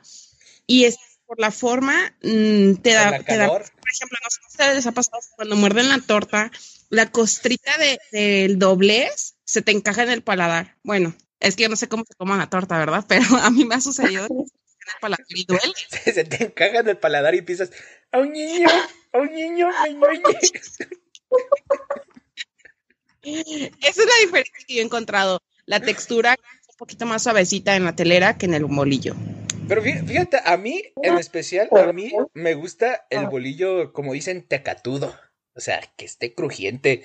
y 0.67 0.85
es 0.85 0.99
por 1.27 1.39
la 1.39 1.53
forma 1.53 1.95
mm, 2.23 2.75
te 2.83 2.93
da, 2.93 3.11
la 3.13 3.23
te 3.23 3.37
da- 3.37 3.47
por 3.47 3.63
ejemplo, 3.63 4.19
no 4.23 4.31
sé 4.31 4.41
si 4.69 4.75
les 4.75 4.87
ha 4.87 4.93
pasado 4.93 5.19
cuando 5.37 5.55
muerden 5.57 5.89
la 5.89 6.01
torta, 6.01 6.51
la 6.91 7.11
costrita 7.11 7.77
de- 7.79 7.99
del 8.13 8.59
doblez 8.59 9.37
se 9.45 9.63
te 9.63 9.73
encaja 9.73 10.03
en 10.03 10.11
el 10.11 10.23
paladar. 10.23 10.77
Bueno, 10.83 11.15
es 11.41 11.57
que 11.57 11.63
yo 11.65 11.69
no 11.69 11.77
sé 11.77 11.89
cómo 11.89 12.05
se 12.07 12.15
toma 12.15 12.37
la 12.37 12.51
torta, 12.51 12.79
¿verdad? 12.79 13.05
Pero 13.09 13.25
a 13.37 13.51
mí 13.51 13.65
me 13.65 13.77
ha 13.77 13.81
sucedido 13.81 14.27
que 14.29 14.29
se 14.29 14.35
me 14.35 14.43
encaja 14.43 14.51
en 14.85 14.89
el 14.95 14.99
paladar 15.01 15.27
y 15.31 15.45
duele. 15.45 15.75
se 16.15 16.25
te 16.25 16.45
encaja 16.45 16.79
en 16.81 16.89
el 16.89 16.99
paladar 16.99 17.35
y 17.35 17.39
empiezas, 17.39 17.71
a 18.13 18.19
un 18.19 18.33
niño, 18.33 18.69
a 19.13 19.19
un 19.19 19.33
niño, 19.35 19.69
me 19.85 20.19
ñoñe". 20.19 20.21
Esa 23.23 23.71
es 23.83 23.97
la 23.99 24.25
diferencia 24.25 24.53
que 24.67 24.75
yo 24.75 24.81
he 24.81 24.85
encontrado. 24.85 25.43
La 25.67 25.81
textura 25.81 26.33
es 26.35 26.69
un 26.71 26.77
poquito 26.77 27.07
más 27.07 27.23
suavecita 27.23 27.77
en 27.77 27.85
la 27.85 27.95
telera 27.95 28.37
que 28.39 28.47
en 28.47 28.55
el 28.55 28.65
bolillo. 28.65 29.15
Pero 29.69 29.83
fí- 29.85 30.05
fíjate, 30.07 30.39
a 30.45 30.57
mí, 30.57 30.83
en 31.03 31.19
especial, 31.19 31.69
a 31.73 31.93
mí 31.93 32.13
me 32.35 32.55
gusta 32.55 33.07
el 33.11 33.27
bolillo, 33.27 33.93
como 33.93 34.15
dicen, 34.15 34.43
tecatudo. 34.47 35.15
O 35.55 35.61
sea, 35.61 35.81
que 35.97 36.05
esté 36.05 36.35
crujiente. 36.35 37.05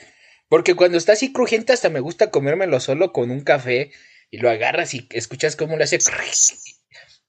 Porque 0.49 0.75
cuando 0.75 0.97
está 0.97 1.13
así 1.13 1.33
crujiente, 1.33 1.73
hasta 1.73 1.89
me 1.89 1.99
gusta 1.99 2.31
comérmelo 2.31 2.79
solo 2.79 3.11
con 3.11 3.31
un 3.31 3.41
café 3.41 3.91
y 4.31 4.37
lo 4.37 4.49
agarras 4.49 4.93
y 4.93 5.07
escuchas 5.11 5.55
cómo 5.55 5.77
le 5.77 5.83
hace. 5.83 5.99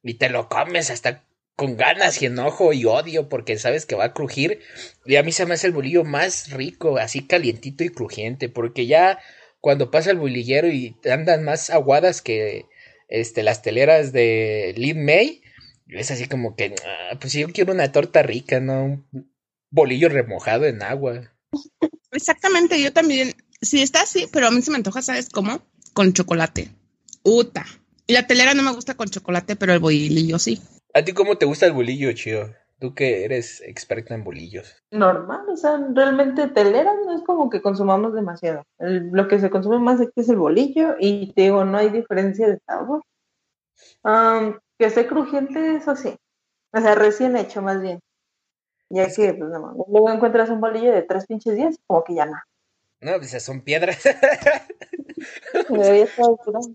Y 0.03 0.15
te 0.15 0.29
lo 0.29 0.49
comes 0.49 0.91
hasta 0.91 1.25
con 1.57 1.77
ganas 1.77 2.21
y 2.21 2.27
enojo 2.27 2.73
y 2.75 2.85
odio 2.85 3.29
porque 3.29 3.59
sabes 3.59 3.87
que 3.87 3.95
va 3.95 4.05
a 4.05 4.13
crujir. 4.13 4.61
Y 5.05 5.17
a 5.17 5.23
mí 5.23 5.33
se 5.33 5.47
me 5.47 5.55
hace 5.55 5.67
el 5.67 5.73
bolillo 5.73 6.05
más 6.05 6.51
rico, 6.51 6.99
así 6.99 7.27
calientito 7.27 7.83
y 7.83 7.89
crujiente. 7.89 8.49
Porque 8.49 8.87
ya 8.87 9.19
cuando 9.61 9.91
pasa 9.91 10.11
el 10.11 10.19
bolillero 10.19 10.69
y 10.69 10.97
andan 11.11 11.43
más 11.43 11.71
aguadas 11.71 12.23
que 12.23 12.67
este, 13.09 13.43
las 13.43 13.63
teleras 13.63 14.13
de 14.13 14.75
Lin 14.77 15.05
May, 15.05 15.43
es 15.89 16.11
así 16.11 16.27
como 16.27 16.57
que, 16.57 16.75
ah, 16.85 17.19
pues 17.21 17.33
yo 17.33 17.49
quiero 17.49 17.73
una 17.73 17.93
torta 17.93 18.23
rica, 18.23 18.61
¿no? 18.61 19.05
Bolillo 19.71 20.09
remojado 20.09 20.65
en 20.65 20.83
agua. 20.83 21.33
Exactamente, 22.13 22.81
yo 22.81 22.93
también. 22.93 23.35
Sí, 23.61 23.83
está 23.83 24.03
así, 24.03 24.27
pero 24.33 24.49
a 24.49 24.51
mí 24.51 24.63
se 24.63 24.71
me 24.71 24.77
antoja, 24.77 25.03
¿sabes 25.03 25.29
cómo? 25.29 25.61
Con 25.95 26.13
chocolate. 26.13 26.71
Uta. 27.23 27.65
Y 28.07 28.13
la 28.13 28.27
telera 28.27 28.55
no 28.55 28.63
me 28.63 28.73
gusta 28.73 28.95
con 28.95 29.09
chocolate, 29.09 29.57
pero 29.57 29.73
el 29.73 29.81
bolillo 29.81 30.39
sí. 30.39 30.61
¿A 30.95 31.03
ti 31.03 31.13
cómo 31.13 31.37
te 31.37 31.47
gusta 31.47 31.67
el 31.67 31.73
bolillo, 31.73 32.13
Chio? 32.13 32.55
Tú 32.79 32.95
que 32.95 33.25
eres 33.25 33.63
experta 33.63 34.15
en 34.15 34.23
bolillos. 34.23 34.83
Normal, 34.91 35.47
o 35.49 35.57
sea, 35.57 35.81
realmente 35.95 36.47
telera 36.49 36.93
no 37.05 37.17
es 37.17 37.23
como 37.23 37.49
que 37.49 37.63
consumamos 37.63 38.15
demasiado. 38.15 38.63
El- 38.79 39.09
lo 39.11 39.27
que 39.29 39.41
se 39.41 39.51
consume 39.51 39.79
más 39.79 40.01
aquí 40.01 40.13
es 40.17 40.29
el 40.29 40.37
bolillo 40.37 40.95
y 41.01 41.33
te 41.33 41.43
digo, 41.43 41.65
no 41.65 41.79
hay 41.79 41.89
diferencia 41.89 42.47
de 42.49 42.59
sabor. 42.67 43.03
Am, 44.05 44.59
que 44.79 44.87
esté 44.87 45.07
crujiente, 45.07 45.77
eso 45.77 45.97
sí. 45.97 46.15
O 46.73 46.81
sea, 46.81 46.95
recién 46.95 47.37
hecho 47.37 47.63
más 47.63 47.81
bien. 47.81 47.99
Ya 48.89 49.07
que, 49.09 49.35
pues 49.35 49.51
no, 49.51 49.85
luego 49.89 50.11
encuentras 50.11 50.49
un 50.51 50.61
bolillo 50.61 50.93
de 50.93 51.03
tres 51.03 51.27
pinches 51.27 51.57
días, 51.57 51.77
como 51.87 52.05
que 52.05 52.15
ya 52.15 52.27
no. 52.27 52.37
No, 53.01 53.19
pues 53.19 53.43
son 53.43 53.61
piedras. 53.63 53.99
Debería 55.69 56.05
estar 56.05 56.27
durando. 56.45 56.75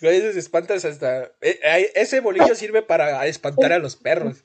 A 0.00 0.06
veces 0.06 0.36
espantas 0.36 0.84
hasta... 0.84 1.32
eh, 1.40 1.92
Ese 1.94 2.20
bolillo 2.20 2.54
sirve 2.54 2.82
para 2.82 3.26
espantar 3.26 3.72
a 3.72 3.78
los 3.78 3.96
perros. 3.96 4.44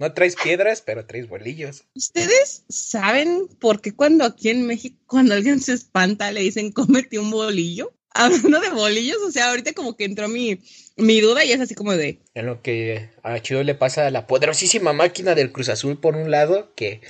No 0.00 0.12
traes 0.12 0.36
piedras, 0.36 0.82
pero 0.82 1.06
traes 1.06 1.28
bolillos. 1.28 1.84
¿Ustedes 1.94 2.64
saben 2.68 3.48
por 3.60 3.80
qué 3.80 3.94
cuando 3.94 4.24
aquí 4.24 4.50
en 4.50 4.66
México, 4.66 4.98
cuando 5.06 5.34
alguien 5.34 5.60
se 5.60 5.72
espanta, 5.72 6.32
le 6.32 6.40
dicen 6.40 6.72
cómete 6.72 7.18
un 7.18 7.30
bolillo? 7.30 7.92
Hablando 8.14 8.60
de 8.60 8.70
bolillos, 8.70 9.18
o 9.26 9.30
sea, 9.32 9.50
ahorita 9.50 9.72
como 9.72 9.96
que 9.96 10.04
entró 10.04 10.28
mi, 10.28 10.60
mi 10.96 11.20
duda 11.20 11.44
y 11.44 11.50
es 11.52 11.60
así 11.60 11.74
como 11.74 11.96
de, 11.96 12.20
En 12.34 12.46
lo 12.46 12.62
que 12.62 13.10
a 13.24 13.40
Chio 13.40 13.64
le 13.64 13.74
pasa 13.74 14.08
la 14.10 14.28
poderosísima 14.28 14.92
máquina 14.92 15.34
del 15.34 15.50
Cruz 15.50 15.68
Azul 15.68 15.98
por 15.98 16.14
un 16.16 16.30
lado, 16.30 16.72
que 16.76 17.00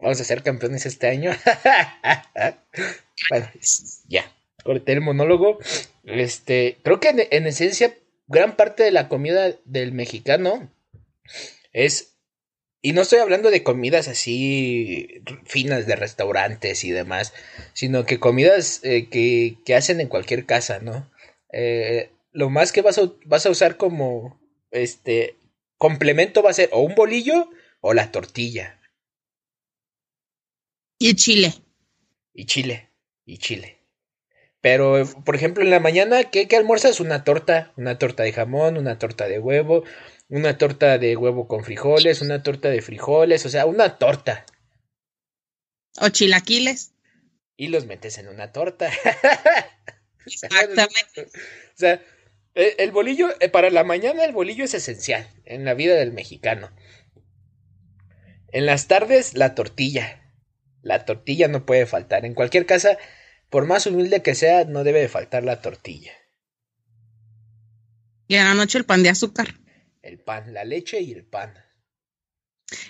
vamos 0.00 0.20
a 0.20 0.24
ser 0.24 0.44
campeones 0.44 0.86
este 0.86 1.08
año. 1.08 1.32
bueno, 3.30 3.50
ya, 4.06 4.32
corté 4.62 4.92
el 4.92 5.00
monólogo. 5.00 5.58
Este, 6.04 6.78
creo 6.84 7.00
que 7.00 7.28
en 7.30 7.46
esencia, 7.46 7.92
gran 8.28 8.54
parte 8.54 8.84
de 8.84 8.92
la 8.92 9.08
comida 9.08 9.56
del 9.64 9.92
mexicano 9.92 10.70
es. 11.72 12.15
Y 12.86 12.92
no 12.92 13.02
estoy 13.02 13.18
hablando 13.18 13.50
de 13.50 13.64
comidas 13.64 14.06
así 14.06 15.20
finas 15.44 15.88
de 15.88 15.96
restaurantes 15.96 16.84
y 16.84 16.92
demás, 16.92 17.34
sino 17.72 18.06
que 18.06 18.20
comidas 18.20 18.78
eh, 18.84 19.08
que, 19.08 19.58
que 19.64 19.74
hacen 19.74 20.00
en 20.00 20.06
cualquier 20.06 20.46
casa, 20.46 20.78
¿no? 20.78 21.10
Eh, 21.52 22.12
lo 22.30 22.48
más 22.48 22.70
que 22.70 22.82
vas 22.82 22.98
a, 22.98 23.10
vas 23.24 23.44
a 23.44 23.50
usar 23.50 23.76
como 23.76 24.38
este 24.70 25.34
complemento 25.78 26.44
va 26.44 26.50
a 26.50 26.52
ser 26.52 26.68
o 26.70 26.78
un 26.78 26.94
bolillo 26.94 27.50
o 27.80 27.92
la 27.92 28.12
tortilla 28.12 28.78
y 31.00 31.16
chile. 31.16 31.54
y 32.34 32.46
chile 32.46 32.92
y 33.24 33.38
chile. 33.38 33.80
Pero, 34.60 35.04
por 35.24 35.36
ejemplo, 35.36 35.62
en 35.62 35.70
la 35.70 35.80
mañana, 35.80 36.24
¿qué, 36.24 36.48
qué 36.48 36.56
almuerzas? 36.56 36.98
Una 36.98 37.24
torta, 37.24 37.72
una 37.76 37.98
torta 37.98 38.22
de 38.24 38.32
jamón, 38.32 38.76
una 38.76 38.98
torta 38.98 39.28
de 39.28 39.38
huevo, 39.38 39.84
una 40.28 40.58
torta 40.58 40.98
de 40.98 41.16
huevo 41.16 41.46
con 41.46 41.64
frijoles, 41.64 42.20
una 42.20 42.42
torta 42.42 42.68
de 42.68 42.82
frijoles, 42.82 43.46
o 43.46 43.48
sea, 43.48 43.66
una 43.66 43.98
torta. 43.98 44.44
O 46.00 46.08
chilaquiles. 46.08 46.92
Y 47.56 47.68
los 47.68 47.86
metes 47.86 48.18
en 48.18 48.28
una 48.28 48.52
torta. 48.52 48.90
Exactamente. 50.26 51.22
O 51.22 51.76
sea, 51.76 52.02
el, 52.54 52.72
el 52.78 52.90
bolillo, 52.90 53.28
eh, 53.40 53.48
para 53.48 53.70
la 53.70 53.84
mañana 53.84 54.24
el 54.24 54.32
bolillo 54.32 54.64
es 54.64 54.74
esencial 54.74 55.28
en 55.44 55.64
la 55.64 55.74
vida 55.74 55.94
del 55.94 56.12
mexicano. 56.12 56.70
En 58.48 58.66
las 58.66 58.88
tardes, 58.88 59.34
la 59.34 59.54
tortilla. 59.54 60.22
La 60.82 61.04
tortilla 61.04 61.48
no 61.48 61.66
puede 61.66 61.86
faltar. 61.86 62.24
En 62.24 62.34
cualquier 62.34 62.66
casa, 62.66 62.98
por 63.50 63.66
más 63.66 63.86
humilde 63.86 64.22
que 64.22 64.34
sea, 64.34 64.64
no 64.64 64.84
debe 64.84 65.00
de 65.00 65.08
faltar 65.08 65.44
la 65.44 65.60
tortilla. 65.60 66.12
Y 68.28 68.36
en 68.36 68.44
la 68.44 68.54
noche 68.54 68.78
el 68.78 68.84
pan 68.84 69.02
de 69.02 69.10
azúcar. 69.10 69.54
El 70.06 70.18
pan, 70.18 70.54
la 70.54 70.64
leche 70.64 71.00
y 71.00 71.12
el 71.12 71.24
pan. 71.24 71.52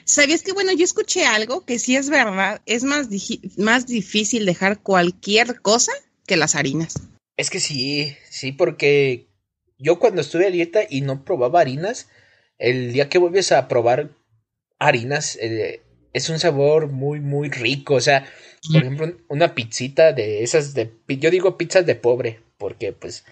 ¿Sabías 0.05 0.43
que, 0.43 0.53
bueno, 0.53 0.73
yo 0.73 0.85
escuché 0.85 1.25
algo 1.25 1.65
que 1.65 1.79
sí 1.79 1.97
es 1.97 2.11
verdad, 2.11 2.61
es 2.67 2.85
más, 2.85 3.09
más 3.57 3.87
difícil 3.87 4.45
dejar 4.45 4.83
cualquier 4.83 5.61
cosa 5.63 5.93
que 6.27 6.37
las 6.37 6.55
harinas? 6.55 6.95
Es 7.39 7.49
que 7.49 7.61
sí, 7.61 8.15
sí, 8.29 8.53
porque 8.53 9.29
yo 9.79 9.99
cuando 9.99 10.21
estuve 10.21 10.47
a 10.47 10.51
dieta 10.51 10.81
y 10.89 11.01
no 11.01 11.25
probaba 11.25 11.61
harinas, 11.61 12.09
el 12.59 12.93
día 12.93 13.09
que 13.09 13.19
vuelves 13.19 13.51
a 13.53 13.67
probar 13.67 14.11
harinas, 14.79 15.37
eh, 15.41 15.83
es 16.13 16.29
un 16.29 16.39
sabor 16.39 16.89
muy, 16.89 17.21
muy 17.21 17.51
rico. 17.51 17.95
O 17.95 18.01
sea, 18.01 18.27
por 18.71 18.83
ejemplo, 18.83 19.17
una 19.29 19.55
pizzita 19.55 20.13
de 20.13 20.43
esas 20.43 20.75
de, 20.75 20.93
yo 21.09 21.31
digo 21.31 21.57
pizzas 21.57 21.87
de 21.87 21.95
pobre, 21.95 22.41
porque 22.59 22.93
pues 22.93 23.25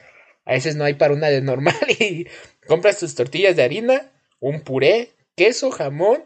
a 0.45 0.53
veces 0.53 0.77
no 0.77 0.85
hay 0.85 0.95
para 0.95 1.15
una 1.15 1.29
de 1.29 1.41
normal 1.41 1.75
y 1.99 2.27
compras 2.67 2.99
tus 2.99 3.15
tortillas 3.15 3.57
de 3.57 3.63
harina, 3.63 4.13
un 4.41 4.63
puré, 4.63 5.13
queso, 5.37 5.71
jamón, 5.71 6.25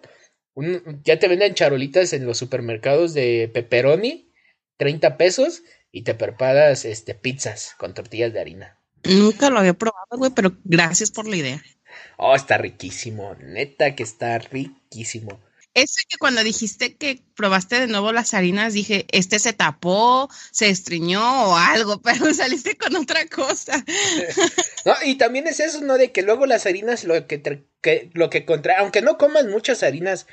Un- 0.55 1.03
ya 1.05 1.19
te 1.21 1.29
venden 1.29 1.55
charolitas 1.55 2.13
en 2.13 2.27
los 2.27 2.37
supermercados 2.39 3.15
de 3.15 3.49
pepperoni, 3.55 4.33
30 4.77 5.17
pesos, 5.17 5.63
y 5.93 6.03
te 6.03 6.15
preparas 6.15 6.85
este, 6.85 7.15
pizzas 7.15 7.75
con 7.79 7.95
tortillas 7.95 8.33
de 8.33 8.41
harina. 8.41 8.79
Nunca 9.05 9.51
lo 9.51 9.61
había 9.61 9.75
probado, 9.75 10.19
güey, 10.19 10.33
pero 10.35 10.57
gracias 10.65 11.13
por 11.13 11.29
la 11.29 11.37
idea. 11.37 11.63
Oh, 12.17 12.35
está 12.35 12.59
riquísimo, 12.59 13.35
neta 13.41 13.95
que 13.95 14.03
está 14.03 14.37
riquísimo. 14.39 15.41
Ese 15.75 16.03
que 16.09 16.19
cuando 16.19 16.43
dijiste 16.43 16.97
que 16.97 17.23
probaste 17.37 17.79
de 17.79 17.87
nuevo 17.87 18.11
las 18.11 18.35
harinas, 18.35 18.73
dije, 18.73 19.07
este 19.13 19.39
se 19.39 19.53
tapó, 19.53 20.29
se 20.51 20.71
estreñó 20.71 21.51
o 21.51 21.57
algo, 21.57 22.03
pero 22.03 22.35
saliste 22.35 22.77
con 22.77 22.97
otra 22.97 23.27
cosa. 23.27 23.85
No, 24.85 24.95
y 25.05 25.17
también 25.17 25.47
es 25.47 25.61
eso, 25.61 25.81
¿no? 25.83 25.99
De 25.99 26.13
que 26.13 26.23
luego 26.23 26.47
las 26.47 26.67
harinas, 26.67 27.05
lo 27.05 27.27
que, 27.27 27.43
que- 27.83 28.11
lo 28.15 28.31
que 28.31 28.45
contra, 28.45 28.79
aunque 28.79 29.03
no 29.03 29.19
comas 29.19 29.47
muchas 29.47 29.83
harinas, 29.83 30.27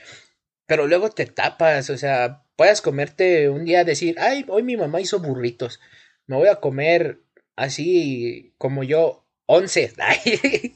pero 0.68 0.88
luego 0.88 1.10
te 1.12 1.25
tapas, 1.27 1.89
o 1.92 1.98
sea, 1.98 2.44
puedes 2.58 2.82
comerte 2.82 3.50
un 3.50 3.65
día 3.65 3.84
decir, 3.86 4.18
ay, 4.20 4.46
hoy 4.50 4.63
mi 4.63 4.77
mamá 4.77 5.01
hizo 5.01 5.20
burritos, 5.20 5.80
me 6.27 6.38
voy 6.38 6.50
a 6.50 6.58
comer 6.62 7.22
así 7.56 8.54
como 8.58 8.84
yo, 8.84 9.25
once, 9.48 9.94
ay, 10.00 10.75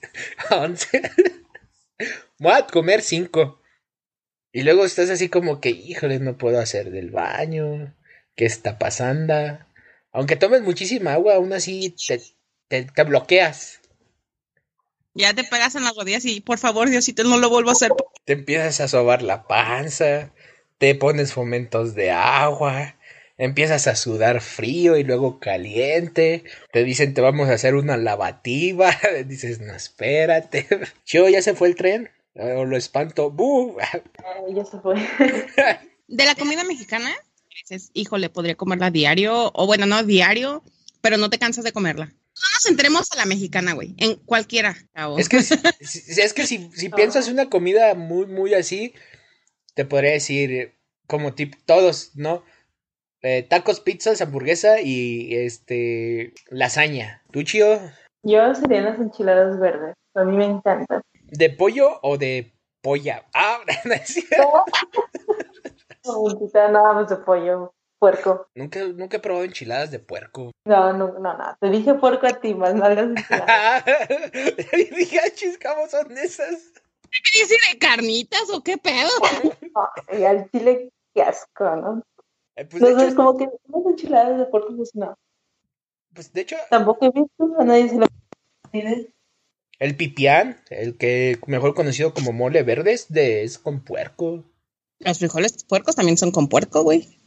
once, 0.52 1.02
voy 2.38 2.54
a 2.54 2.66
comer 2.68 3.02
cinco. 3.02 3.59
Y 4.52 4.64
luego 4.64 4.86
estás 4.86 5.10
así 5.10 5.30
como 5.30 5.62
que, 5.62 5.70
híjole, 5.70 6.20
no 6.20 6.38
puedo 6.38 6.60
hacer 6.60 6.90
del 6.92 7.12
baño, 7.12 7.96
¿qué 8.36 8.46
está 8.46 8.80
pasando? 8.80 9.34
Aunque 10.12 10.36
tomes 10.36 10.62
muchísima 10.62 11.14
agua, 11.14 11.36
aún 11.36 11.54
así 11.54 11.96
te, 12.08 12.22
te, 12.68 12.84
te 12.86 13.04
bloqueas. 13.04 13.80
Ya 15.14 15.34
te 15.34 15.44
pegas 15.44 15.76
en 15.76 15.84
las 15.84 15.96
rodillas 15.96 16.26
y 16.26 16.42
por 16.42 16.58
favor, 16.58 16.90
Diosito, 16.90 17.24
no 17.24 17.38
lo 17.38 17.50
vuelvo 17.50 17.70
a 17.70 17.74
hacer. 17.74 17.92
Te 18.26 18.34
empiezas 18.34 18.80
a 18.80 18.88
sobar 18.88 19.22
la 19.22 19.48
panza, 19.48 20.32
te 20.78 20.96
pones 20.96 21.34
fomentos 21.34 21.94
de 21.94 22.12
agua, 22.12 22.96
empiezas 23.38 23.88
a 23.88 23.96
sudar 23.96 24.42
frío 24.42 24.98
y 24.98 25.04
luego 25.04 25.40
caliente, 25.40 26.44
te 26.72 26.84
dicen 26.84 27.14
te 27.14 27.22
vamos 27.22 27.50
a 27.50 27.54
hacer 27.54 27.76
una 27.76 27.98
lavativa, 27.98 28.96
dices 29.26 29.60
no 29.60 29.74
espérate, 29.76 30.68
yo 31.06 31.28
ya 31.28 31.42
se 31.42 31.54
fue 31.54 31.68
el 31.68 31.76
tren, 31.76 32.10
o 32.36 32.66
lo 32.66 32.78
espanto, 32.78 33.32
¡bu! 33.32 33.78
Ay, 33.80 34.56
ya 34.56 34.66
se 34.66 34.80
fue. 34.80 34.96
De 36.08 36.26
la 36.26 36.36
comida 36.36 36.64
mexicana, 36.64 37.12
dices, 37.50 37.92
híjole, 37.94 38.30
podría 38.30 38.56
comerla 38.56 38.90
diario, 38.90 39.52
o 39.54 39.66
bueno, 39.68 39.86
no 39.86 40.04
diario, 40.04 40.64
pero 41.02 41.18
no 41.18 41.30
te 41.30 41.38
cansas 41.38 41.64
de 41.64 41.72
comerla. 41.72 42.06
No 42.06 42.50
nos 42.54 42.66
entremos 42.68 43.12
a 43.12 43.18
la 43.18 43.26
mexicana, 43.26 43.74
güey, 43.74 43.94
en 43.98 44.16
cualquiera. 44.16 44.76
Es 45.18 45.30
que, 45.30 45.38
es 46.18 46.34
que 46.34 46.48
si, 46.48 46.70
si 46.74 46.90
piensas 46.90 47.28
una 47.28 47.50
comida 47.50 47.94
muy, 47.96 48.26
muy 48.26 48.54
así, 48.54 48.94
te 49.76 49.86
podría 49.86 50.12
decir 50.12 50.74
como 51.06 51.34
tip 51.34 51.56
todos, 51.66 52.12
¿no? 52.16 52.44
Eh, 53.22 53.44
tacos, 53.44 53.82
pizzas, 53.82 54.22
hamburguesa 54.22 54.80
y 54.80 55.36
este 55.36 56.34
lasaña. 56.50 57.22
¿Tú, 57.32 57.44
Chio? 57.44 57.82
Yo 58.24 58.54
serían 58.56 58.86
las 58.86 59.00
enchiladas 59.00 59.60
verdes. 59.60 59.96
A 60.16 60.24
mí 60.24 60.36
me 60.36 60.46
encantan. 60.46 61.02
¿De 61.32 61.50
pollo 61.50 62.00
o 62.02 62.18
de 62.18 62.54
polla? 62.82 63.26
Ah, 63.34 63.60
no 63.86 63.94
es 63.94 64.08
cierto. 64.08 64.66
Nada 66.54 66.94
más 66.94 67.10
de 67.10 67.18
pollo. 67.18 67.74
Puerco. 68.00 68.48
nunca, 68.56 68.80
nunca 68.86 69.18
he 69.18 69.20
probado 69.20 69.44
enchiladas 69.44 69.92
de 69.92 70.00
puerco. 70.00 70.52
No, 70.66 70.94
no, 70.94 71.18
no, 71.20 71.36
no. 71.36 71.58
Te 71.60 71.70
dije 71.70 71.96
puerco 71.96 72.28
a 72.28 72.40
ti, 72.40 72.54
más 72.54 72.76
no 72.76 72.88
las 72.88 73.00
enchiladas. 73.00 73.84
y 74.74 74.96
dije, 74.96 75.20
"Ah, 75.20 75.30
chis, 75.34 75.58
¿cómo 75.58 75.88
son 75.88 76.16
esas? 76.16 76.74
¿Qué 77.10 77.40
dice 77.42 77.56
de 77.72 77.80
carnitas 77.80 78.50
o 78.54 78.62
qué 78.62 78.78
pedo? 78.78 79.10
Ay, 80.10 80.26
al 80.26 80.50
chile, 80.52 80.92
qué 81.16 81.24
asco, 81.24 81.76
¿no? 81.76 82.04
Eh, 82.56 82.66
Pues 82.66 82.84
no, 82.84 82.90
hecho, 83.02 83.16
como 83.16 83.36
que 83.36 83.46
las 83.46 83.86
enchiladas 83.88 84.38
de 84.38 84.46
puerco, 84.46 84.76
pues 84.78 84.92
no. 84.94 85.16
Pues 86.14 86.34
de 86.34 86.42
hecho, 86.42 86.56
Tampoco 86.70 87.06
he 87.06 87.12
visto 87.12 87.60
a 87.60 87.64
nadie 87.64 87.90
se 87.90 87.98
lo 87.98 88.08
pide. 88.72 89.14
el 89.80 89.96
pipián, 89.96 90.62
el 90.70 90.98
que 90.98 91.40
mejor 91.48 91.74
conocido 91.74 92.14
como 92.14 92.34
mole 92.34 92.64
verde, 92.64 92.94
es, 92.94 93.12
de, 93.12 93.44
es 93.44 93.58
con 93.58 93.84
puerco. 93.84 94.44
Los 95.00 95.20
frijoles 95.20 95.64
puercos 95.64 95.96
también 95.96 96.18
son 96.18 96.32
con 96.32 96.48
puerco, 96.48 96.84
güey. 96.84 97.20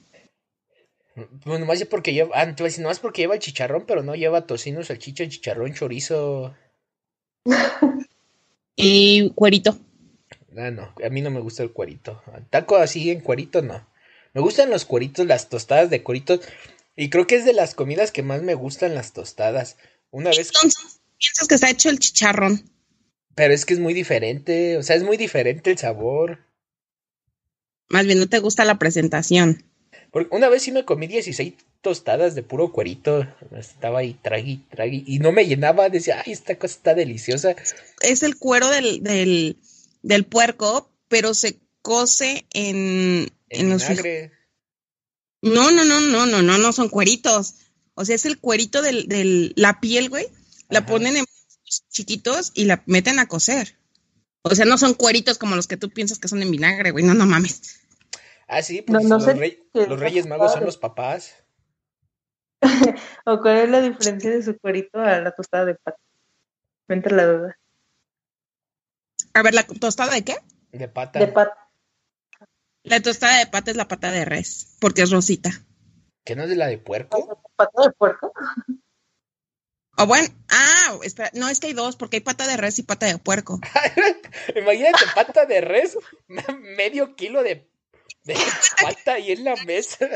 Pues 1.14 1.61
nomás 1.61 1.80
es 1.80 1.87
porque 1.87 2.14
lleva, 2.14 2.30
ah, 2.40 2.54
te 2.54 2.64
decir, 2.64 2.83
nomás 2.83 2.98
porque 2.98 3.22
lleva 3.22 3.38
chicharrón, 3.38 3.85
pero 3.87 4.02
no 4.02 4.14
lleva 4.14 4.46
tocino, 4.46 4.83
salchicha, 4.83 5.28
chicharrón, 5.28 5.74
chorizo. 5.74 6.54
Y 8.74 9.30
cuerito. 9.35 9.76
Ah, 10.56 10.70
no, 10.70 10.94
a 11.04 11.09
mí 11.11 11.20
no 11.20 11.30
me 11.30 11.40
gusta 11.40 11.62
el 11.62 11.72
cuerito. 11.72 12.22
Taco 12.50 12.76
así 12.76 13.11
en 13.11 13.20
cuerito, 13.20 13.62
no. 13.62 13.87
Me 14.35 14.40
gustan 14.40 14.70
los 14.70 14.87
cueritos, 14.87 15.26
las 15.26 15.48
tostadas 15.50 15.90
de 15.90 16.02
cueritos. 16.02 16.40
Y 16.96 17.11
creo 17.11 17.26
que 17.26 17.37
es 17.37 17.44
de 17.44 17.52
las 17.52 17.74
comidas 17.74 18.12
que 18.12 18.22
más 18.22 18.42
me 18.42 18.55
gustan 18.55 18.94
las 18.94 19.12
tostadas. 19.12 19.76
Una 20.11 20.31
vez, 20.31 20.48
Entonces, 20.55 21.00
piensas 21.18 21.48
que 21.48 21.55
está 21.55 21.70
hecho 21.70 21.88
el 21.88 21.98
chicharrón. 21.98 22.68
pero 23.35 23.55
es 23.55 23.64
que 23.64 23.74
es 23.74 23.81
muy 23.81 23.94
diferente, 23.94 24.76
o 24.76 24.83
sea, 24.83 24.96
es 24.96 25.02
muy 25.02 25.16
diferente 25.16 25.70
el 25.70 25.78
sabor. 25.78 26.40
Más 27.88 28.07
bien 28.07 28.18
no 28.18 28.28
te 28.28 28.38
gusta 28.38 28.64
la 28.64 28.78
presentación. 28.78 29.64
Porque 30.11 30.35
una 30.35 30.48
vez 30.48 30.62
sí 30.62 30.72
me 30.72 30.85
comí 30.85 31.07
16 31.07 31.55
tostadas 31.81 32.35
de 32.35 32.42
puro 32.42 32.72
cuerito. 32.72 33.26
Estaba 33.57 34.00
ahí, 34.00 34.14
tragui, 34.22 34.59
tragui. 34.70 35.05
Y 35.07 35.18
no 35.18 35.33
me 35.33 35.46
llenaba, 35.46 35.88
decía, 35.88 36.22
ay, 36.24 36.33
esta 36.33 36.57
cosa 36.57 36.76
está 36.76 36.94
deliciosa. 36.94 37.55
Es 38.02 38.22
el 38.22 38.37
cuero 38.37 38.68
del, 38.68 39.02
del, 39.02 39.57
del 40.02 40.24
puerco, 40.24 40.90
pero 41.09 41.33
se 41.35 41.57
cose 41.81 42.44
en, 42.52 43.28
En 43.48 43.61
en 43.61 43.70
los 43.70 43.88
vinagre. 43.88 44.33
No, 45.42 45.70
no, 45.70 45.85
no, 45.85 46.00
no, 46.00 46.26
no, 46.26 46.42
no, 46.42 46.59
no 46.59 46.72
son 46.72 46.88
cueritos. 46.88 47.55
O 47.94 48.05
sea, 48.05 48.14
es 48.14 48.24
el 48.26 48.38
cuerito 48.38 48.81
del, 48.81 49.09
del 49.09 49.52
la 49.57 49.81
piel, 49.81 50.09
güey. 50.09 50.26
La 50.68 50.81
Ajá. 50.81 50.88
ponen 50.88 51.16
en 51.16 51.24
chiquitos 51.90 52.52
y 52.55 52.64
la 52.64 52.83
meten 52.87 53.18
a 53.18 53.26
cocer. 53.26 53.76
O 54.42 54.55
sea, 54.55 54.64
no 54.64 54.78
son 54.78 54.94
cueritos 54.94 55.38
como 55.38 55.57
los 55.57 55.66
que 55.66 55.76
tú 55.76 55.90
piensas 55.90 56.18
que 56.18 56.28
son 56.28 56.42
en 56.42 56.50
vinagre, 56.50 56.90
güey. 56.90 57.05
No, 57.05 57.14
no 57.14 57.26
mames. 57.26 57.81
Ah, 58.48 58.62
sí, 58.62 58.83
pues 58.83 59.05
no 59.05 59.16
los, 59.16 59.24
sé 59.24 59.35
rey- 59.35 59.62
qué 59.72 59.87
los 59.87 59.92
es 59.96 60.00
Reyes 60.00 60.26
Magos 60.26 60.52
son 60.52 60.64
los 60.64 60.76
papás. 60.76 61.35
¿O 63.26 63.40
cuál 63.40 63.59
es 63.59 63.68
la 63.70 63.81
diferencia 63.81 64.31
de 64.31 64.42
su 64.42 64.57
cuerito 64.59 65.00
a 65.00 65.20
la 65.20 65.33
tostada 65.33 65.64
de 65.64 65.74
pata? 65.74 65.98
Me 66.88 66.96
entra 66.96 67.16
la 67.16 67.26
duda. 67.26 67.59
A 69.35 69.42
ver, 69.42 69.55
¿la 69.55 69.64
tostada 69.66 70.12
de 70.12 70.22
qué? 70.24 70.37
De 70.72 70.88
pata. 70.88 71.18
De 71.18 71.28
pata. 71.28 71.62
La 72.84 73.00
tostada 73.00 73.38
de 73.38 73.46
pata 73.46 73.70
es 73.70 73.76
la 73.76 73.88
pata 73.88 74.10
de 74.10 74.24
res, 74.24 74.76
porque 74.80 75.02
es 75.02 75.10
rosita. 75.10 75.50
¿Que 76.24 76.36
no 76.36 76.44
es 76.44 76.48
de 76.48 76.56
la 76.56 76.66
de 76.66 76.78
puerco? 76.78 77.42
¿Pata 77.56 77.82
de 77.82 77.90
puerco? 77.92 78.32
O 79.98 80.06
bueno, 80.06 80.28
ah, 80.48 80.98
espera, 81.02 81.30
no, 81.34 81.48
es 81.48 81.60
que 81.60 81.68
hay 81.68 81.72
dos, 81.74 81.96
porque 81.96 82.16
hay 82.16 82.20
pata 82.22 82.46
de 82.46 82.56
res 82.56 82.78
y 82.78 82.82
pata 82.82 83.06
de 83.06 83.18
puerco. 83.18 83.60
Imagínate, 84.56 85.04
pata 85.14 85.44
de 85.46 85.60
res, 85.60 85.98
medio 86.76 87.14
kilo 87.14 87.42
de, 87.42 87.70
de 88.24 88.36
pata 88.80 89.14
ahí 89.14 89.32
en 89.32 89.44
la 89.44 89.56
mesa. 89.64 90.08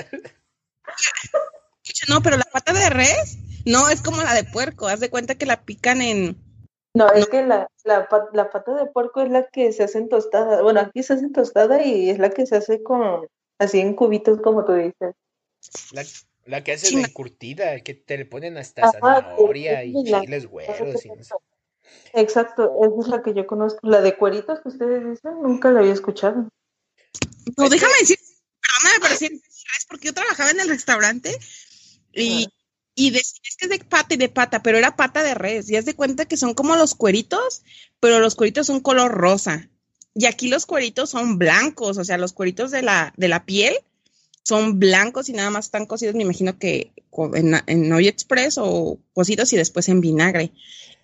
No, 2.09 2.23
pero 2.23 2.37
la 2.37 2.45
pata 2.45 2.73
de 2.73 2.91
res 2.91 3.37
no 3.65 3.89
es 3.91 4.01
como 4.01 4.23
la 4.23 4.35
de 4.35 4.45
puerco. 4.45 4.89
Haz 4.89 5.01
de 5.01 5.11
cuenta 5.11 5.35
que 5.35 5.47
la 5.47 5.65
pican 5.65 6.01
en. 6.01 6.43
No, 6.97 7.13
es 7.13 7.27
que 7.27 7.45
la, 7.45 7.69
la, 7.85 8.09
la 8.33 8.51
pata 8.51 8.75
de 8.75 8.87
puerco 8.87 9.21
es 9.21 9.31
la 9.31 9.47
que 9.49 9.71
se 9.73 9.85
hace 9.85 9.99
en 9.99 10.09
tostada. 10.09 10.63
Bueno, 10.63 10.81
aquí 10.81 11.03
se 11.03 11.13
hace 11.13 11.27
en 11.27 11.33
tostada 11.33 11.85
y 11.85 12.09
es 12.09 12.19
la 12.19 12.31
que 12.31 12.47
se 12.47 12.57
hace 12.57 12.83
con 12.83 13.27
así 13.59 13.81
en 13.81 13.95
cubitos, 13.95 14.41
como 14.41 14.65
tú 14.65 14.73
dices. 14.73 15.15
La, 15.93 16.03
la 16.47 16.65
que 16.65 16.73
hace 16.73 16.87
Chinga. 16.87 17.03
la 17.03 17.09
encurtida, 17.09 17.81
que 17.81 17.93
te 17.93 18.17
le 18.17 18.25
ponen 18.25 18.57
hasta 18.57 18.83
Ajá, 18.85 18.93
zanahoria 18.93 19.85
y 19.85 19.93
chiles 19.93 20.47
güeros. 20.47 21.05
y 21.05 21.11
no 21.11 21.23
sé. 21.23 21.35
Exacto, 22.15 22.73
esa 22.83 23.01
es 23.01 23.09
la 23.09 23.23
que 23.23 23.35
yo 23.35 23.47
conozco. 23.47 23.81
La 23.83 24.01
de 24.01 24.17
cueritos 24.17 24.61
que 24.61 24.69
ustedes 24.69 25.05
dicen, 25.05 25.43
nunca 25.43 25.71
la 25.71 25.81
había 25.81 25.93
escuchado. 25.93 26.49
No, 27.59 27.69
déjame 27.69 27.93
decir, 28.01 28.19
perdóname, 28.63 29.01
pero 29.03 29.17
sí 29.17 29.27
es 29.27 29.87
porque 29.87 30.07
yo 30.07 30.15
trabajaba 30.15 30.51
en 30.51 30.61
el 30.61 30.69
restaurante 30.71 31.37
y, 32.13 32.49
y 32.97 33.11
decían 33.11 33.43
es 33.45 33.57
que 33.57 33.67
es 33.67 33.71
de 33.71 33.85
pata 33.85 34.15
y 34.15 34.17
de 34.17 34.31
pata, 34.31 34.63
pero 34.63 34.79
era 34.79 34.97
pata 34.97 35.23
de 35.23 35.35
res. 35.35 35.71
Y 35.71 35.77
haz 35.77 35.85
de 35.85 35.95
cuenta 35.95 36.25
que 36.25 36.39
son 36.39 36.55
como 36.55 36.75
los 36.77 36.95
cueritos, 36.95 37.63
pero 38.01 38.19
los 38.19 38.35
cueritos 38.35 38.67
son 38.67 38.81
color 38.81 39.13
rosa. 39.13 39.69
Y 40.15 40.25
aquí 40.25 40.49
los 40.49 40.65
cueritos 40.65 41.11
son 41.11 41.37
blancos, 41.39 41.99
o 41.99 42.05
sea, 42.05 42.17
los 42.17 42.33
cueritos 42.33 42.71
de 42.71 42.81
la, 42.81 43.13
de 43.19 43.29
la 43.29 43.45
piel 43.45 43.77
son 44.43 44.79
blancos 44.79 45.29
y 45.29 45.35
nada 45.35 45.51
más 45.51 45.67
están 45.67 45.85
cocidos, 45.85 46.15
me 46.15 46.23
imagino 46.23 46.59
que 46.59 46.93
en, 47.35 47.55
en 47.67 47.93
Olla 47.93 48.09
Express 48.09 48.57
o 48.59 48.99
cocidos 49.13 49.53
y 49.53 49.57
después 49.59 49.91
en 49.91 50.01
vinagre. 50.01 50.53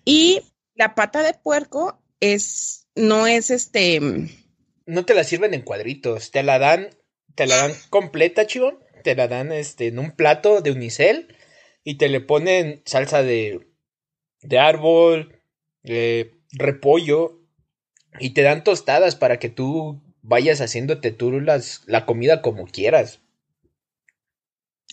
Y 0.03 0.41
la 0.73 0.95
pata 0.95 1.21
de 1.21 1.35
puerco 1.35 1.99
es, 2.19 2.87
no 2.95 3.27
es 3.27 3.51
este, 3.51 3.99
No 4.87 5.05
te 5.05 5.13
la 5.13 5.23
sirven 5.23 5.53
en 5.53 5.61
cuadritos, 5.61 6.31
te 6.31 6.41
la 6.41 6.57
dan, 6.57 6.89
te 7.35 7.45
la 7.45 7.57
dan 7.57 7.73
completa, 7.91 8.47
chivón. 8.47 8.79
Te 9.03 9.15
la 9.15 9.27
dan 9.27 9.51
este, 9.51 9.87
en 9.87 9.99
un 9.99 10.11
plato 10.11 10.61
de 10.61 10.71
unicel 10.71 11.27
y 11.83 11.95
te 11.95 12.09
le 12.09 12.21
ponen 12.21 12.81
salsa 12.85 13.23
de, 13.23 13.67
de 14.41 14.59
árbol, 14.59 15.39
eh, 15.83 16.35
repollo 16.51 17.39
y 18.19 18.31
te 18.31 18.41
dan 18.43 18.63
tostadas 18.63 19.15
para 19.15 19.39
que 19.39 19.49
tú 19.49 20.01
vayas 20.21 20.61
haciéndote 20.61 21.11
tú 21.11 21.39
las, 21.41 21.81
la 21.85 22.05
comida 22.05 22.41
como 22.41 22.65
quieras. 22.65 23.19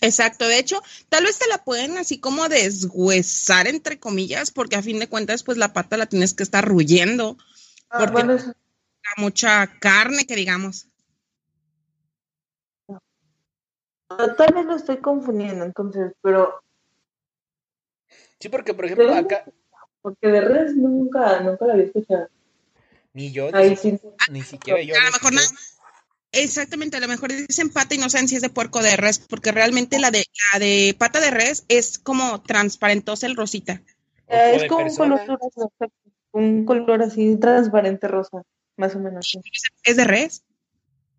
Exacto, 0.03 0.47
de 0.47 0.57
hecho, 0.57 0.81
tal 1.09 1.25
vez 1.25 1.37
te 1.37 1.47
la 1.47 1.63
pueden 1.63 1.97
así 1.99 2.19
como 2.19 2.49
deshuesar 2.49 3.67
entre 3.67 3.99
comillas, 3.99 4.49
porque 4.49 4.75
a 4.75 4.81
fin 4.81 4.97
de 4.97 5.07
cuentas, 5.07 5.43
pues 5.43 5.59
la 5.59 5.73
pata 5.73 5.95
la 5.95 6.07
tienes 6.07 6.33
que 6.33 6.43
estar 6.43 6.65
ruyendo, 6.65 7.37
Ah, 7.93 7.97
Porque- 7.99 8.13
bueno, 8.13 8.33
eso- 8.33 8.53
mucha 9.17 9.67
carne 9.79 10.25
que 10.25 10.35
digamos. 10.37 10.87
tal 14.37 14.53
vez 14.53 14.65
lo 14.65 14.75
estoy 14.75 14.97
confundiendo 14.97 15.65
entonces, 15.65 16.13
pero 16.21 16.61
Sí, 18.41 18.49
porque 18.49 18.73
por 18.73 18.85
ejemplo 18.85 19.13
acá, 19.13 19.45
porque 20.01 20.27
de 20.27 20.41
res 20.41 20.75
nunca, 20.75 21.39
nunca 21.41 21.65
lo 21.65 21.73
había 21.73 21.85
escuchado. 21.85 22.27
ni 23.13 23.31
yo, 23.31 23.51
ni, 23.51 23.57
Ahí 23.57 23.75
si- 23.75 23.91
sí. 23.91 24.01
ni 24.31 24.41
siquiera 24.41 24.81
yo. 24.81 24.95
A 24.95 25.05
lo 25.05 25.11
mejor 25.11 25.33
escuchado. 25.33 25.59
Exactamente, 26.33 26.95
a 26.97 27.01
lo 27.01 27.07
mejor 27.09 27.29
dicen 27.31 27.69
pata 27.71 27.93
y 27.93 27.97
no 27.97 28.09
saben 28.09 28.27
si 28.29 28.37
es 28.37 28.41
de 28.41 28.49
puerco 28.49 28.79
o 28.79 28.83
de 28.83 28.95
res, 28.95 29.19
porque 29.19 29.51
realmente 29.51 29.99
la 29.99 30.11
de, 30.11 30.25
la 30.53 30.59
de 30.59 30.95
pata 30.97 31.19
de 31.19 31.29
res 31.29 31.65
es 31.67 31.99
como 31.99 32.41
transparentosa 32.41 33.27
el 33.27 33.35
rosita. 33.35 33.81
Eh, 34.27 34.53
es 34.55 34.63
como 34.69 34.85
un 34.85 34.95
color 34.95 35.39
un 36.31 36.63
color 36.65 37.03
así 37.03 37.35
transparente 37.35 38.07
rosa, 38.07 38.43
más 38.77 38.95
o 38.95 38.99
menos. 38.99 39.27
sí. 39.29 39.41
¿Es 39.83 39.97
de 39.97 40.05
res? 40.05 40.43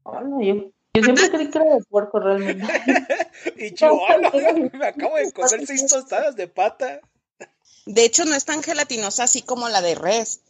No, 0.07 0.41
yo, 0.43 0.73
yo 0.95 1.03
siempre 1.03 1.31
creí 1.31 1.51
que 1.51 1.59
era 1.59 1.75
de 1.77 1.85
puerco 1.85 2.19
realmente. 2.19 2.65
Y 3.59 3.73
chihuahua, 3.75 4.17
me 4.73 4.87
acabo 4.87 5.17
de 5.17 5.31
comer 5.33 5.67
seis 5.67 5.87
tostadas 5.87 6.37
de 6.37 6.49
pata. 6.49 7.01
De 7.87 8.05
hecho, 8.05 8.25
no 8.25 8.35
es 8.35 8.45
tan 8.45 8.63
gelatinosa 8.63 9.25
así 9.25 9.43
como 9.43 9.69
la 9.69 9.81
de 9.83 9.95
res. 9.95 10.41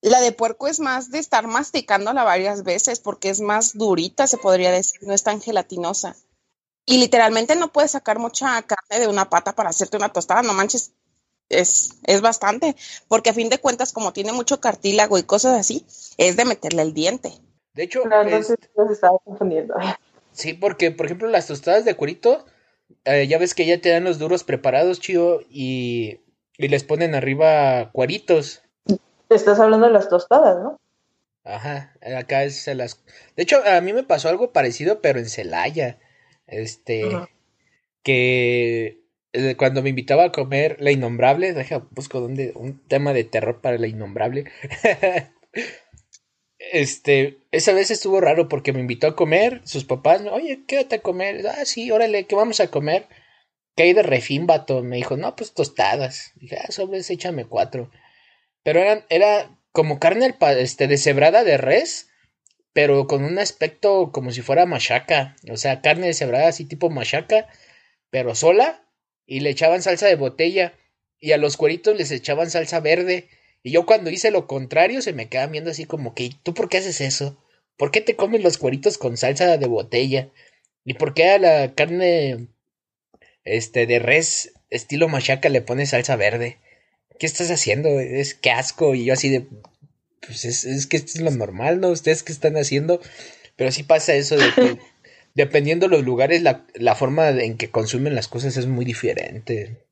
La 0.00 0.20
de 0.20 0.32
puerco 0.32 0.68
es 0.68 0.80
más 0.80 1.10
de 1.10 1.18
estar 1.18 1.46
masticándola 1.46 2.24
varias 2.24 2.62
veces 2.62 3.00
porque 3.00 3.30
es 3.30 3.40
más 3.40 3.76
durita, 3.76 4.26
se 4.26 4.38
podría 4.38 4.70
decir, 4.70 5.00
no 5.02 5.12
es 5.14 5.22
tan 5.24 5.40
gelatinosa. 5.40 6.16
Y 6.86 6.98
literalmente 6.98 7.56
no 7.56 7.72
puedes 7.72 7.92
sacar 7.92 8.18
mucha 8.18 8.62
carne 8.62 9.00
de 9.00 9.08
una 9.08 9.28
pata 9.28 9.54
para 9.54 9.70
hacerte 9.70 9.96
una 9.96 10.12
tostada, 10.12 10.42
no 10.42 10.54
manches, 10.54 10.92
es, 11.48 11.90
es 12.04 12.20
bastante, 12.20 12.76
porque 13.08 13.30
a 13.30 13.34
fin 13.34 13.48
de 13.48 13.58
cuentas, 13.58 13.92
como 13.92 14.12
tiene 14.12 14.32
mucho 14.32 14.60
cartílago 14.60 15.18
y 15.18 15.22
cosas 15.24 15.58
así, 15.58 15.84
es 16.16 16.36
de 16.36 16.44
meterle 16.44 16.82
el 16.82 16.94
diente. 16.94 17.32
De 17.74 17.82
hecho, 17.84 18.04
No, 18.04 18.22
es- 18.22 18.50
entonces 18.50 18.56
los 18.76 18.90
estaba 18.90 19.18
confundiendo. 19.24 19.74
sí, 20.32 20.54
porque 20.54 20.90
por 20.90 21.06
ejemplo 21.06 21.28
las 21.28 21.46
tostadas 21.46 21.84
de 21.84 21.94
cuerito, 21.94 22.44
eh, 23.04 23.26
ya 23.28 23.38
ves 23.38 23.54
que 23.54 23.66
ya 23.66 23.80
te 23.80 23.90
dan 23.90 24.04
los 24.04 24.18
duros 24.18 24.44
preparados, 24.44 25.00
chido, 25.00 25.40
y, 25.50 26.20
y 26.58 26.68
les 26.68 26.84
ponen 26.84 27.14
arriba 27.14 27.90
cueritos. 27.92 28.62
Estás 29.30 29.60
hablando 29.60 29.86
de 29.86 29.92
las 29.92 30.08
tostadas, 30.08 30.62
¿no? 30.62 30.76
Ajá, 31.44 31.94
acá 32.18 32.44
es 32.44 32.56
se 32.56 32.74
las... 32.74 33.02
De 33.36 33.44
hecho, 33.44 33.64
a 33.64 33.80
mí 33.80 33.92
me 33.92 34.02
pasó 34.02 34.28
algo 34.28 34.52
parecido, 34.52 35.00
pero 35.00 35.18
en 35.18 35.26
Celaya. 35.26 35.98
Este, 36.46 37.08
que 38.02 39.02
eh, 39.32 39.54
cuando 39.56 39.82
me 39.82 39.90
invitaba 39.90 40.24
a 40.24 40.32
comer 40.32 40.76
la 40.80 40.90
innombrable, 40.90 41.52
deja, 41.52 41.86
busco 41.90 42.20
dónde, 42.20 42.52
un 42.54 42.86
tema 42.86 43.12
de 43.12 43.24
terror 43.24 43.60
para 43.60 43.78
la 43.78 43.86
innombrable. 43.86 44.50
Este, 46.72 47.38
esa 47.52 47.72
vez 47.72 47.90
estuvo 47.90 48.20
raro 48.20 48.48
porque 48.48 48.72
me 48.72 48.80
invitó 48.80 49.06
a 49.06 49.16
comer, 49.16 49.62
sus 49.64 49.84
papás, 49.84 50.22
oye, 50.30 50.64
quédate 50.66 50.96
a 50.96 51.02
comer. 51.02 51.46
Ah, 51.46 51.64
sí, 51.64 51.90
órale, 51.90 52.26
¿qué 52.26 52.34
vamos 52.34 52.60
a 52.60 52.68
comer? 52.68 53.06
¿Qué 53.78 53.84
hay 53.84 53.92
de 53.92 54.02
refín, 54.02 54.48
vato? 54.48 54.82
Me 54.82 54.96
dijo, 54.96 55.16
no, 55.16 55.36
pues 55.36 55.54
tostadas. 55.54 56.32
Dije, 56.34 56.56
ah, 56.56 56.72
sobres, 56.72 57.08
échame 57.10 57.44
cuatro. 57.44 57.92
Pero 58.64 58.80
eran, 58.80 59.04
era 59.08 59.56
como 59.70 60.00
carne 60.00 60.34
este, 60.58 60.88
deshebrada 60.88 61.44
de 61.44 61.58
res, 61.58 62.08
pero 62.72 63.06
con 63.06 63.22
un 63.22 63.38
aspecto 63.38 64.10
como 64.10 64.32
si 64.32 64.42
fuera 64.42 64.66
machaca. 64.66 65.36
O 65.48 65.56
sea, 65.56 65.80
carne 65.80 66.08
deshebrada 66.08 66.48
así 66.48 66.64
tipo 66.64 66.90
machaca, 66.90 67.46
pero 68.10 68.34
sola. 68.34 68.84
Y 69.26 69.40
le 69.40 69.50
echaban 69.50 69.80
salsa 69.80 70.08
de 70.08 70.16
botella. 70.16 70.72
Y 71.20 71.30
a 71.30 71.36
los 71.36 71.56
cueritos 71.56 71.96
les 71.96 72.10
echaban 72.10 72.50
salsa 72.50 72.80
verde. 72.80 73.28
Y 73.62 73.70
yo 73.70 73.86
cuando 73.86 74.10
hice 74.10 74.32
lo 74.32 74.48
contrario 74.48 75.02
se 75.02 75.12
me 75.12 75.28
quedaban 75.28 75.52
viendo 75.52 75.70
así 75.70 75.84
como 75.84 76.16
que, 76.16 76.32
¿tú 76.42 76.52
por 76.52 76.68
qué 76.68 76.78
haces 76.78 77.00
eso? 77.00 77.40
¿Por 77.76 77.92
qué 77.92 78.00
te 78.00 78.16
comes 78.16 78.42
los 78.42 78.58
cueritos 78.58 78.98
con 78.98 79.16
salsa 79.16 79.56
de 79.56 79.66
botella? 79.68 80.30
¿Y 80.84 80.94
por 80.94 81.14
qué 81.14 81.30
a 81.30 81.38
la 81.38 81.74
carne 81.76 82.48
este 83.56 83.86
de 83.86 83.98
res 83.98 84.52
estilo 84.70 85.08
machaca 85.08 85.48
le 85.48 85.62
pones 85.62 85.90
salsa 85.90 86.16
verde? 86.16 86.58
¿Qué 87.18 87.26
estás 87.26 87.50
haciendo? 87.50 88.00
Es 88.00 88.34
que 88.34 88.50
asco. 88.50 88.94
Y 88.94 89.04
yo 89.06 89.14
así 89.14 89.28
de, 89.30 89.46
pues 90.26 90.44
es, 90.44 90.64
es 90.64 90.86
que 90.86 90.96
esto 90.98 91.12
es 91.14 91.20
lo 91.20 91.30
normal, 91.30 91.80
¿no? 91.80 91.88
¿Ustedes 91.90 92.22
qué 92.22 92.32
están 92.32 92.56
haciendo? 92.56 93.00
Pero 93.56 93.72
sí 93.72 93.82
pasa 93.82 94.14
eso 94.14 94.36
de 94.36 94.52
que 94.54 94.78
dependiendo 95.34 95.88
los 95.88 96.04
lugares, 96.04 96.42
la, 96.42 96.66
la 96.74 96.94
forma 96.94 97.30
en 97.30 97.56
que 97.56 97.70
consumen 97.70 98.14
las 98.14 98.28
cosas 98.28 98.56
es 98.56 98.66
muy 98.66 98.84
diferente. 98.84 99.84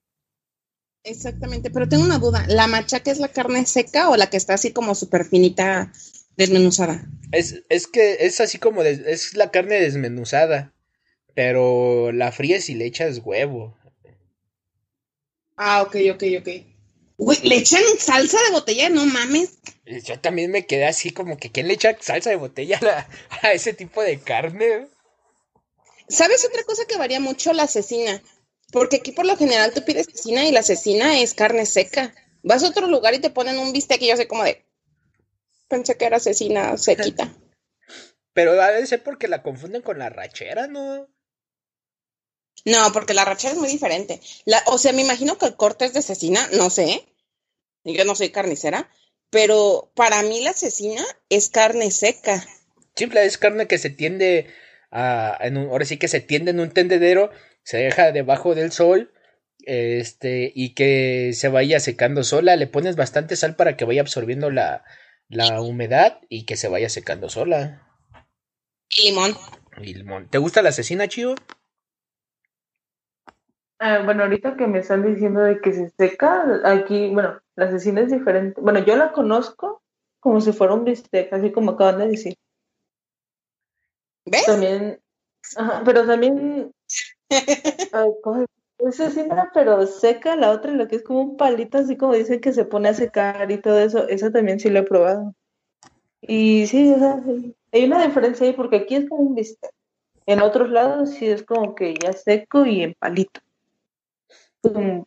Exactamente, 1.05 1.71
pero 1.71 1.89
tengo 1.89 2.03
una 2.05 2.19
duda, 2.19 2.45
¿la 2.49 2.67
machaca 2.67 3.11
es 3.13 3.19
la 3.19 3.29
carne 3.29 3.65
seca 3.65 4.09
o 4.11 4.17
la 4.17 4.29
que 4.29 4.37
está 4.37 4.55
así 4.55 4.73
como 4.73 4.95
súper 4.95 5.25
finita, 5.25 5.93
desmenuzada? 6.37 7.07
Es, 7.31 7.63
es 7.69 7.87
que 7.87 8.19
es 8.27 8.41
así 8.41 8.59
como 8.59 8.83
de- 8.83 9.05
es 9.07 9.35
la 9.35 9.51
carne 9.53 9.81
desmenuzada, 9.81 10.73
pero 11.37 12.13
la 12.13 12.33
fríes 12.33 12.71
y 12.71 12.75
le 12.75 12.87
echas 12.87 13.21
huevo. 13.23 13.77
Ah, 15.55 15.83
ok, 15.83 15.97
ok, 16.15 16.23
ok. 16.41 16.49
Güey, 17.19 17.39
¿le 17.43 17.57
echan 17.57 17.83
salsa 17.99 18.39
de 18.47 18.53
botella? 18.53 18.89
No 18.89 19.05
mames. 19.05 19.59
Yo 19.85 20.19
también 20.19 20.51
me 20.51 20.65
quedé 20.65 20.87
así 20.87 21.11
como 21.11 21.37
que 21.37 21.53
¿quién 21.53 21.69
le 21.69 21.75
echa 21.75 21.95
salsa 22.01 22.31
de 22.31 22.37
botella 22.37 22.81
a, 22.83 23.47
a 23.47 23.53
ese 23.53 23.75
tipo 23.75 24.03
de 24.03 24.19
carne? 24.19 24.89
¿Sabes 26.09 26.47
otra 26.47 26.63
cosa 26.65 26.87
que 26.87 26.97
varía 26.97 27.21
mucho? 27.21 27.53
La 27.53 27.67
cecina. 27.67 28.23
Porque 28.73 28.97
aquí 28.97 29.13
por 29.13 29.27
lo 29.27 29.37
general 29.37 29.75
tú 29.75 29.85
pides 29.85 30.07
cecina 30.07 30.47
y 30.47 30.53
la 30.53 30.63
cecina 30.63 31.21
es 31.21 31.35
carne 31.35 31.67
seca. 31.67 32.15
Vas 32.45 32.65
a 32.65 32.69
otro 32.69 32.87
lugar 32.87 33.13
y 33.13 33.19
te 33.19 33.29
ponen 33.29 33.59
un 33.59 33.75
bistec 33.75 34.01
y 34.01 34.09
yo 34.09 34.17
sé 34.17 34.27
como 34.27 34.43
de... 34.43 34.65
Pensé 35.69 35.99
que 35.99 36.07
era 36.07 36.19
cecina 36.19 36.79
sequita. 36.79 37.31
Pero 38.33 38.55
debe 38.55 38.87
ser 38.87 39.03
porque 39.03 39.29
la 39.29 39.43
confunden 39.43 39.83
con 39.83 39.99
la 39.99 40.09
rachera, 40.09 40.67
¿no? 40.67 41.09
No, 42.65 42.93
porque 42.93 43.15
la 43.15 43.25
rachera 43.25 43.53
es 43.53 43.59
muy 43.59 43.69
diferente. 43.69 44.21
La, 44.45 44.63
o 44.67 44.79
sea, 44.79 44.93
me 44.93 45.03
imagino 45.03 45.39
que 45.39 45.47
el 45.47 45.57
corte 45.57 45.85
es 45.85 45.93
de 45.93 46.03
cecina, 46.03 46.49
no 46.53 46.71
sé. 46.71 47.07
Yo 47.85 48.05
no 48.05 48.15
soy 48.17 48.31
carnicera, 48.31 48.91
pero 49.31 49.93
para 49.95 50.23
mí 50.23 50.43
la 50.43 50.53
cecina 50.53 51.05
es 51.29 51.49
carne 51.49 51.91
seca. 51.93 52.45
Simple 52.97 53.25
es 53.25 53.39
carne 53.39 53.69
que 53.69 53.79
se 53.79 53.91
tiende 53.91 54.47
a, 54.91 55.37
en 55.41 55.57
un- 55.59 55.69
ahora 55.69 55.85
sí 55.85 55.97
que 55.99 56.09
se 56.09 56.21
tiende 56.21 56.51
en 56.51 56.59
un 56.61 56.71
tendedero, 56.73 57.31
se 57.63 57.77
deja 57.77 58.11
debajo 58.11 58.55
del 58.57 58.73
sol, 58.73 59.13
este, 59.65 60.51
y 60.55 60.75
que 60.75 61.33
se 61.35 61.49
vaya 61.49 61.79
secando 61.79 62.25
sola. 62.25 62.57
Le 62.57 62.67
pones 62.67 62.97
bastante 62.97 63.37
sal 63.37 63.55
para 63.55 63.77
que 63.77 63.85
vaya 63.85 64.01
absorbiendo 64.01 64.51
la, 64.51 64.83
la 65.29 65.61
humedad 65.61 66.19
y 66.29 66.47
que 66.47 66.57
se 66.57 66.69
vaya 66.69 66.89
secando 66.89 67.29
sola. 67.29 67.87
Y 68.97 69.11
limón. 69.11 69.37
Y 69.83 69.95
limón. 69.95 70.29
¿Te 70.31 70.39
gusta 70.39 70.63
la 70.63 70.73
cecina, 70.73 71.07
Chío? 71.09 71.35
Ah, 73.79 74.03
bueno, 74.05 74.23
ahorita 74.25 74.57
que 74.57 74.67
me 74.67 74.79
están 74.81 75.03
diciendo 75.05 75.41
de 75.41 75.61
que 75.61 75.73
se 75.73 75.91
seca, 75.91 76.45
aquí, 76.65 77.11
bueno, 77.13 77.39
la 77.57 77.71
cecina 77.71 78.01
es 78.03 78.11
diferente. 78.11 78.61
Bueno, 78.61 78.81
yo 78.81 78.97
la 78.97 79.13
conozco 79.13 79.83
como 80.21 80.41
si 80.41 80.53
fuera 80.53 80.75
un 80.75 80.85
bistec, 80.85 81.33
así 81.33 81.53
como 81.53 81.73
acaban 81.73 81.99
de 81.99 82.09
decir. 82.09 82.35
¿Ves? 84.25 84.45
También, 84.47 85.01
ajá, 85.57 85.83
pero 85.85 86.07
también, 86.07 86.73
ay, 87.93 88.11
¿cómo 88.23 88.41
se- 88.41 88.47
es 88.89 88.97
cecina, 88.97 89.51
pero 89.55 89.87
seca, 89.87 90.37
la 90.37 90.51
otra, 90.51 90.73
lo 90.73 90.87
que 90.89 90.97
es 90.97 91.03
como 91.05 91.21
un 91.23 91.37
palito, 91.37 91.79
así 91.79 91.97
como 91.97 92.15
dicen 92.15 92.41
que 92.41 92.53
se 92.53 92.65
pone 92.67 92.91
a 92.91 92.95
secar 92.95 93.51
y 93.51 93.59
todo 93.61 93.79
eso, 93.81 94.07
eso 94.09 94.31
también 94.31 94.61
sí 94.61 94.69
lo 94.71 94.81
he 94.81 94.83
probado. 94.83 95.35
Y 96.23 96.67
sí, 96.69 96.93
o 96.93 96.99
sea, 96.99 97.23
sí, 97.25 97.55
hay 97.73 97.85
una 97.87 98.07
diferencia 98.07 98.47
ahí 98.47 98.55
porque 98.55 98.77
aquí 98.77 98.97
es 98.97 99.09
como 99.09 99.23
un 99.23 99.35
bistec. 99.37 99.71
En 100.27 100.43
otros 100.43 100.71
lados 100.71 101.11
sí 101.11 101.27
es 101.29 101.45
como 101.45 101.75
que 101.75 101.95
ya 101.97 102.13
seco 102.15 102.67
y 102.67 102.83
en 102.83 102.95
palito. 102.99 103.41
Como- 104.63 105.07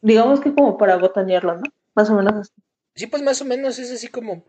digamos 0.00 0.40
que 0.40 0.54
como 0.54 0.76
para 0.78 0.96
botanearlo, 0.96 1.56
¿no? 1.56 1.62
Más 1.94 2.10
o 2.10 2.14
menos 2.14 2.34
así. 2.34 2.52
Sí, 2.94 3.06
pues 3.06 3.22
más 3.22 3.40
o 3.40 3.44
menos 3.44 3.78
es 3.78 3.90
así 3.90 4.08
como 4.08 4.44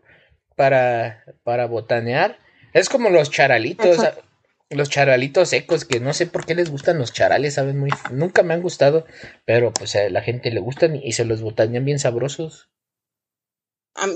para, 0.56 1.24
para 1.44 1.66
botanear. 1.66 2.38
Es 2.72 2.88
como 2.88 3.10
los 3.10 3.30
charalitos, 3.30 3.98
Ajá. 3.98 4.08
a- 4.18 4.74
los 4.74 4.88
charalitos 4.90 5.50
secos, 5.50 5.84
que 5.84 6.00
no 6.00 6.12
sé 6.14 6.26
por 6.26 6.44
qué 6.46 6.54
les 6.54 6.70
gustan 6.70 6.98
los 6.98 7.12
charales, 7.12 7.54
saben 7.54 7.78
muy, 7.78 7.90
nunca 8.10 8.42
me 8.42 8.54
han 8.54 8.62
gustado, 8.62 9.06
pero 9.44 9.72
pues 9.72 9.94
a 9.94 10.08
la 10.10 10.22
gente 10.22 10.50
le 10.50 10.60
gustan 10.60 10.96
y, 10.96 11.00
y 11.06 11.12
se 11.12 11.24
los 11.24 11.42
botanean 11.42 11.84
bien 11.84 11.98
sabrosos. 11.98 12.68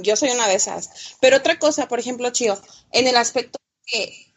Yo 0.02 0.16
soy 0.16 0.30
una 0.30 0.48
de 0.48 0.54
esas. 0.54 1.16
Pero 1.20 1.36
otra 1.36 1.58
cosa, 1.58 1.86
por 1.86 2.00
ejemplo, 2.00 2.30
Chío, 2.30 2.58
en 2.92 3.06
el 3.06 3.16
aspecto 3.16 3.58
que 3.86 4.27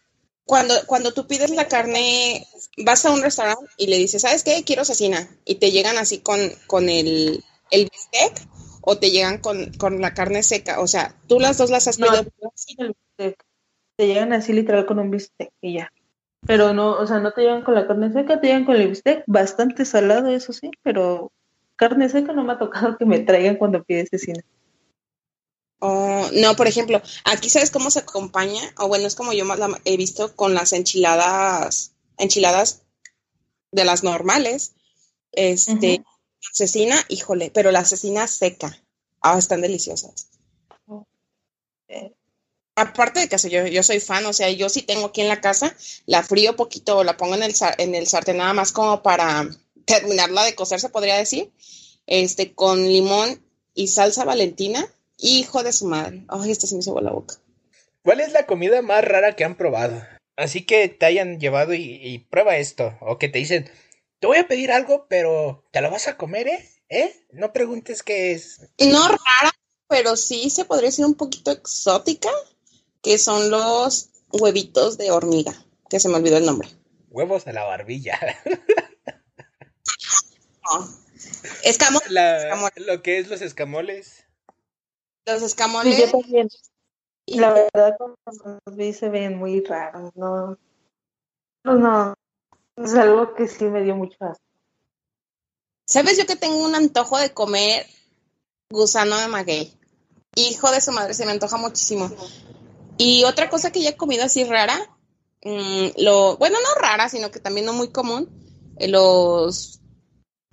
cuando, 0.51 0.73
cuando 0.85 1.13
tú 1.13 1.27
pides 1.27 1.49
la 1.51 1.69
carne, 1.69 2.45
vas 2.83 3.05
a 3.05 3.11
un 3.13 3.21
restaurante 3.21 3.67
y 3.77 3.87
le 3.87 3.97
dices, 3.97 4.23
¿sabes 4.23 4.43
qué? 4.43 4.65
Quiero 4.65 4.83
cecina. 4.83 5.29
Y 5.45 5.55
te 5.55 5.71
llegan 5.71 5.97
así 5.97 6.19
con, 6.19 6.41
con 6.67 6.89
el, 6.89 7.41
el 7.71 7.87
bistec 7.89 8.45
o 8.81 8.97
te 8.97 9.11
llegan 9.11 9.37
con, 9.37 9.71
con 9.75 10.01
la 10.01 10.13
carne 10.13 10.43
seca. 10.43 10.81
O 10.81 10.87
sea, 10.87 11.15
tú 11.29 11.39
las 11.39 11.57
dos 11.57 11.69
las 11.69 11.87
has 11.87 11.99
No, 11.99 12.07
pedido. 12.07 12.25
el 12.79 12.95
bistec. 13.17 13.45
te 13.95 14.07
llegan 14.07 14.33
así 14.33 14.51
literal 14.51 14.85
con 14.85 14.99
un 14.99 15.09
bistec 15.09 15.51
y 15.61 15.75
ya. 15.75 15.93
Pero 16.45 16.73
no, 16.73 16.97
o 16.99 17.07
sea, 17.07 17.19
no 17.19 17.31
te 17.31 17.43
llegan 17.43 17.63
con 17.63 17.73
la 17.73 17.87
carne 17.87 18.11
seca, 18.11 18.41
te 18.41 18.47
llegan 18.47 18.65
con 18.65 18.75
el 18.75 18.89
bistec, 18.89 19.23
bastante 19.27 19.85
salado, 19.85 20.27
eso 20.27 20.51
sí, 20.51 20.69
pero 20.83 21.31
carne 21.77 22.09
seca 22.09 22.33
no 22.33 22.43
me 22.43 22.51
ha 22.51 22.59
tocado 22.59 22.97
que 22.97 23.05
me 23.05 23.19
traigan 23.19 23.55
cuando 23.55 23.85
pides 23.85 24.09
cecina. 24.11 24.41
Oh, 25.83 26.29
no, 26.33 26.55
por 26.55 26.67
ejemplo, 26.67 27.01
aquí 27.25 27.49
sabes 27.49 27.71
cómo 27.71 27.89
se 27.89 27.99
acompaña, 27.99 28.61
o 28.77 28.87
bueno, 28.87 29.07
es 29.07 29.15
como 29.15 29.33
yo 29.33 29.45
más 29.45 29.57
la 29.57 29.81
he 29.83 29.97
visto 29.97 30.35
con 30.35 30.53
las 30.53 30.73
enchiladas, 30.73 31.93
enchiladas 32.19 32.83
de 33.71 33.83
las 33.83 34.03
normales, 34.03 34.73
este, 35.31 36.01
Ujú. 36.01 36.05
cecina, 36.53 37.03
híjole, 37.09 37.49
pero 37.49 37.71
la 37.71 37.83
cecina 37.83 38.27
seca, 38.27 38.77
ah, 39.21 39.39
están 39.39 39.61
deliciosas. 39.61 40.27
Aparte 42.75 43.21
de 43.21 43.27
que 43.27 43.49
yo, 43.49 43.65
yo 43.65 43.81
soy 43.81 43.99
fan, 43.99 44.23
o 44.27 44.33
sea, 44.33 44.51
yo 44.51 44.69
sí 44.69 44.83
tengo 44.83 45.07
aquí 45.07 45.21
en 45.21 45.29
la 45.29 45.41
casa, 45.41 45.75
la 46.05 46.21
frío 46.21 46.55
poquito 46.55 46.97
o 46.97 47.03
la 47.03 47.17
pongo 47.17 47.33
en 47.33 47.41
el, 47.41 47.55
en 47.79 47.95
el 47.95 48.05
sartén 48.05 48.37
nada 48.37 48.53
más 48.53 48.71
como 48.71 49.01
para 49.01 49.49
terminarla 49.85 50.43
de 50.43 50.53
cocer, 50.53 50.79
se 50.79 50.89
podría 50.89 51.17
decir, 51.17 51.51
este, 52.05 52.53
con 52.53 52.87
limón 52.87 53.43
y 53.73 53.87
salsa 53.87 54.25
valentina, 54.25 54.87
hijo 55.21 55.63
de 55.63 55.71
su 55.71 55.86
madre. 55.88 56.25
Ay, 56.27 56.51
esto 56.51 56.67
se 56.67 56.75
me 56.75 56.81
hizo 56.81 56.99
la 56.99 57.12
boca. 57.12 57.36
¿Cuál 58.03 58.19
es 58.19 58.31
la 58.34 58.45
comida 58.45 58.81
más 58.81 59.03
rara 59.05 59.36
que 59.36 59.43
han 59.43 59.55
probado? 59.55 60.01
Así 60.36 60.65
que 60.65 60.88
te 60.89 61.05
hayan 61.05 61.39
llevado 61.39 61.73
y, 61.73 61.99
y 62.01 62.19
prueba 62.19 62.57
esto. 62.57 62.97
O 63.01 63.17
que 63.19 63.29
te 63.29 63.39
dicen, 63.39 63.69
te 64.19 64.27
voy 64.27 64.38
a 64.38 64.47
pedir 64.47 64.71
algo, 64.71 65.05
pero 65.07 65.63
te 65.71 65.81
lo 65.81 65.91
vas 65.91 66.07
a 66.07 66.17
comer, 66.17 66.47
¿eh? 66.47 66.69
¿Eh? 66.89 67.25
No 67.31 67.53
preguntes 67.53 68.03
qué 68.03 68.31
es. 68.34 68.69
No 68.79 69.07
rara, 69.07 69.51
pero 69.88 70.15
sí 70.17 70.49
se 70.49 70.65
podría 70.65 70.89
decir 70.89 71.05
un 71.05 71.15
poquito 71.15 71.51
exótica, 71.51 72.29
que 73.01 73.17
son 73.17 73.49
los 73.51 74.10
huevitos 74.34 74.97
de 74.97 75.12
hormiga, 75.12 75.53
que 75.89 75.99
se 75.99 76.10
me 76.10 76.15
olvidó 76.15 76.38
el 76.38 76.45
nombre. 76.45 76.69
Huevos 77.10 77.45
a 77.47 77.53
la 77.53 77.63
barbilla. 77.63 78.19
No. 80.71 80.88
La- 82.10 82.38
Escamoles. 82.38 82.86
lo 82.88 83.01
que 83.01 83.19
es 83.19 83.27
los 83.27 83.41
escamoles. 83.41 84.23
Los 85.33 85.41
Sí, 85.41 85.45
escamoles. 85.47 85.97
yo 86.11 86.19
también. 86.19 86.47
y- 87.25 87.39
La 87.39 87.53
verdad, 87.53 87.95
cuando 87.97 88.59
los 88.65 88.75
vi 88.75 88.93
se 88.93 89.09
ven 89.09 89.37
muy 89.37 89.61
raros, 89.63 90.11
¿no? 90.15 90.57
No, 91.63 91.75
no. 91.75 92.13
Es 92.77 92.93
algo 92.95 93.33
que 93.35 93.47
sí 93.47 93.65
me 93.65 93.83
dio 93.83 93.95
mucho 93.95 94.17
asco. 94.21 94.43
¿Sabes 95.85 96.17
yo 96.17 96.25
que 96.25 96.35
tengo 96.35 96.63
un 96.63 96.73
antojo 96.75 97.17
de 97.17 97.33
comer 97.33 97.85
gusano 98.69 99.17
de 99.17 99.27
maguey? 99.27 99.77
Hijo 100.35 100.71
de 100.71 100.79
su 100.81 100.91
madre, 100.91 101.13
se 101.13 101.25
me 101.25 101.31
antoja 101.33 101.57
muchísimo. 101.57 102.09
Y 102.97 103.23
otra 103.25 103.49
cosa 103.49 103.71
que 103.71 103.81
ya 103.81 103.89
he 103.89 103.97
comido 103.97 104.23
así 104.23 104.43
rara, 104.45 104.77
mm, 105.43 105.87
lo, 105.97 106.37
bueno, 106.37 106.57
no 106.61 106.81
rara, 106.81 107.09
sino 107.09 107.29
que 107.31 107.39
también 107.39 107.65
no 107.65 107.73
muy 107.73 107.91
común, 107.91 108.29
eh, 108.77 108.87
los 108.87 109.81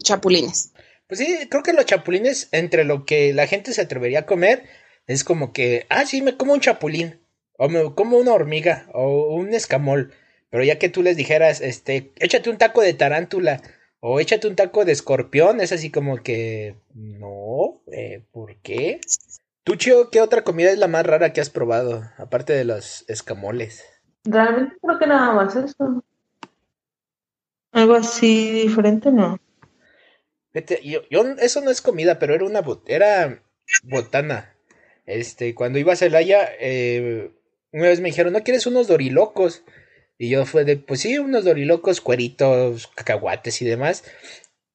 chapulines. 0.02 0.72
Pues 1.08 1.20
sí, 1.20 1.48
creo 1.48 1.62
que 1.62 1.72
los 1.72 1.86
chapulines, 1.86 2.48
entre 2.52 2.84
lo 2.84 3.06
que 3.06 3.32
la 3.32 3.46
gente 3.46 3.72
se 3.72 3.80
atrevería 3.80 4.20
a 4.20 4.26
comer, 4.26 4.64
es 5.06 5.24
como 5.24 5.54
que, 5.54 5.86
ah, 5.88 6.04
sí, 6.04 6.20
me 6.20 6.36
como 6.36 6.52
un 6.52 6.60
chapulín, 6.60 7.18
o 7.56 7.68
me 7.70 7.94
como 7.94 8.18
una 8.18 8.32
hormiga, 8.32 8.86
o 8.92 9.34
un 9.34 9.54
escamol. 9.54 10.12
Pero 10.50 10.64
ya 10.64 10.78
que 10.78 10.90
tú 10.90 11.02
les 11.02 11.16
dijeras, 11.16 11.62
este, 11.62 12.12
échate 12.16 12.50
un 12.50 12.58
taco 12.58 12.82
de 12.82 12.92
tarántula, 12.92 13.62
o 14.00 14.20
échate 14.20 14.48
un 14.48 14.54
taco 14.54 14.84
de 14.84 14.92
escorpión, 14.92 15.62
es 15.62 15.72
así 15.72 15.90
como 15.90 16.18
que, 16.18 16.76
no, 16.94 17.80
eh, 17.90 18.22
¿por 18.30 18.56
qué? 18.56 19.00
Tú, 19.64 19.76
Chio, 19.76 20.10
¿qué 20.10 20.20
otra 20.20 20.44
comida 20.44 20.70
es 20.70 20.78
la 20.78 20.88
más 20.88 21.06
rara 21.06 21.32
que 21.32 21.40
has 21.40 21.50
probado, 21.50 22.02
aparte 22.18 22.52
de 22.52 22.64
los 22.64 23.08
escamoles? 23.08 23.82
Realmente 24.24 24.76
creo 24.82 24.98
que 24.98 25.06
nada 25.06 25.32
más 25.32 25.56
eso. 25.56 26.04
Algo 27.72 27.94
así 27.94 28.50
diferente, 28.50 29.10
no. 29.10 29.38
Yo, 30.82 31.00
yo- 31.10 31.36
eso 31.40 31.60
no 31.60 31.70
es 31.70 31.80
comida, 31.82 32.18
pero 32.18 32.34
era 32.34 32.44
una 32.44 32.62
bot- 32.62 32.84
era 32.86 33.42
botana. 33.82 34.54
Este, 35.06 35.54
cuando 35.54 35.78
iba 35.78 35.92
a 35.92 35.96
Celaya, 35.96 36.48
eh, 36.60 37.30
una 37.72 37.88
vez 37.88 38.00
me 38.00 38.08
dijeron, 38.10 38.32
¿no 38.32 38.42
quieres 38.44 38.66
unos 38.66 38.88
dorilocos? 38.88 39.62
Y 40.18 40.28
yo 40.30 40.44
fue 40.46 40.64
de, 40.64 40.76
pues 40.76 41.00
sí, 41.00 41.18
unos 41.18 41.44
dorilocos, 41.44 42.00
cueritos, 42.00 42.88
cacahuates 42.88 43.62
y 43.62 43.64
demás. 43.64 44.04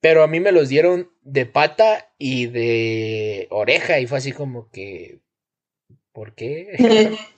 Pero 0.02 0.24
a 0.24 0.28
mí 0.28 0.40
me 0.40 0.52
los 0.52 0.70
dieron 0.70 1.12
de 1.22 1.46
pata 1.46 2.14
y 2.18 2.48
de 2.48 3.48
oreja. 3.52 4.00
Y 4.00 4.08
fue 4.08 4.18
así 4.20 4.32
como 4.32 4.70
que, 4.72 5.20
¿por 6.12 6.34
qué? 6.36 6.68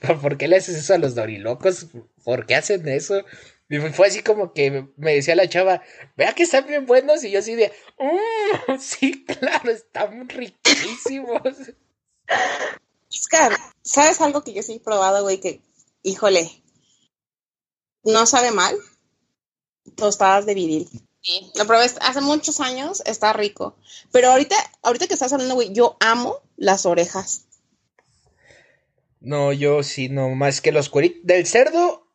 ¿Por 0.22 0.36
qué 0.38 0.48
le 0.48 0.56
haces 0.56 0.76
eso 0.76 0.94
a 0.94 0.98
los 0.98 1.14
dorilocos? 1.14 1.88
¿Por 2.24 2.46
qué 2.46 2.54
hacen 2.54 2.86
eso? 2.88 3.24
Y 3.70 3.78
fue 3.78 4.06
así 4.06 4.22
como 4.22 4.54
que 4.54 4.88
me 4.96 5.14
decía 5.14 5.36
la 5.36 5.48
chava, 5.48 5.82
vea 6.16 6.34
que 6.34 6.44
están 6.44 6.66
bien 6.66 6.86
buenos. 6.86 7.22
Y 7.24 7.30
yo 7.30 7.40
así 7.40 7.54
de, 7.54 7.72
"Mm, 7.98 8.78
sí, 8.80 9.24
claro, 9.24 9.70
están 9.70 10.28
riquísimos. 10.28 11.42
Oscar, 13.10 13.56
¿sabes 13.82 14.20
algo 14.20 14.42
que 14.42 14.52
yo 14.54 14.62
sí 14.62 14.74
he 14.74 14.80
probado, 14.80 15.22
güey? 15.22 15.40
Que, 15.40 15.60
híjole, 16.02 16.50
no 18.04 18.26
sabe 18.26 18.52
mal. 18.52 18.76
Tostadas 19.96 20.46
de 20.46 20.54
viril. 20.54 20.88
Sí, 21.20 21.50
lo 21.56 21.66
probé 21.66 21.86
hace 22.00 22.20
muchos 22.20 22.60
años, 22.60 23.02
está 23.04 23.32
rico. 23.32 23.76
Pero 24.12 24.30
ahorita, 24.30 24.56
ahorita 24.82 25.06
que 25.08 25.14
estás 25.14 25.32
hablando, 25.32 25.54
güey, 25.54 25.72
yo 25.72 25.96
amo 26.00 26.40
las 26.56 26.86
orejas. 26.86 27.46
No, 29.20 29.52
yo 29.52 29.82
sí, 29.82 30.08
no, 30.08 30.30
más 30.30 30.60
que 30.60 30.72
los 30.72 30.88
cueritos. 30.88 31.20
Del 31.24 31.46
cerdo, 31.46 32.07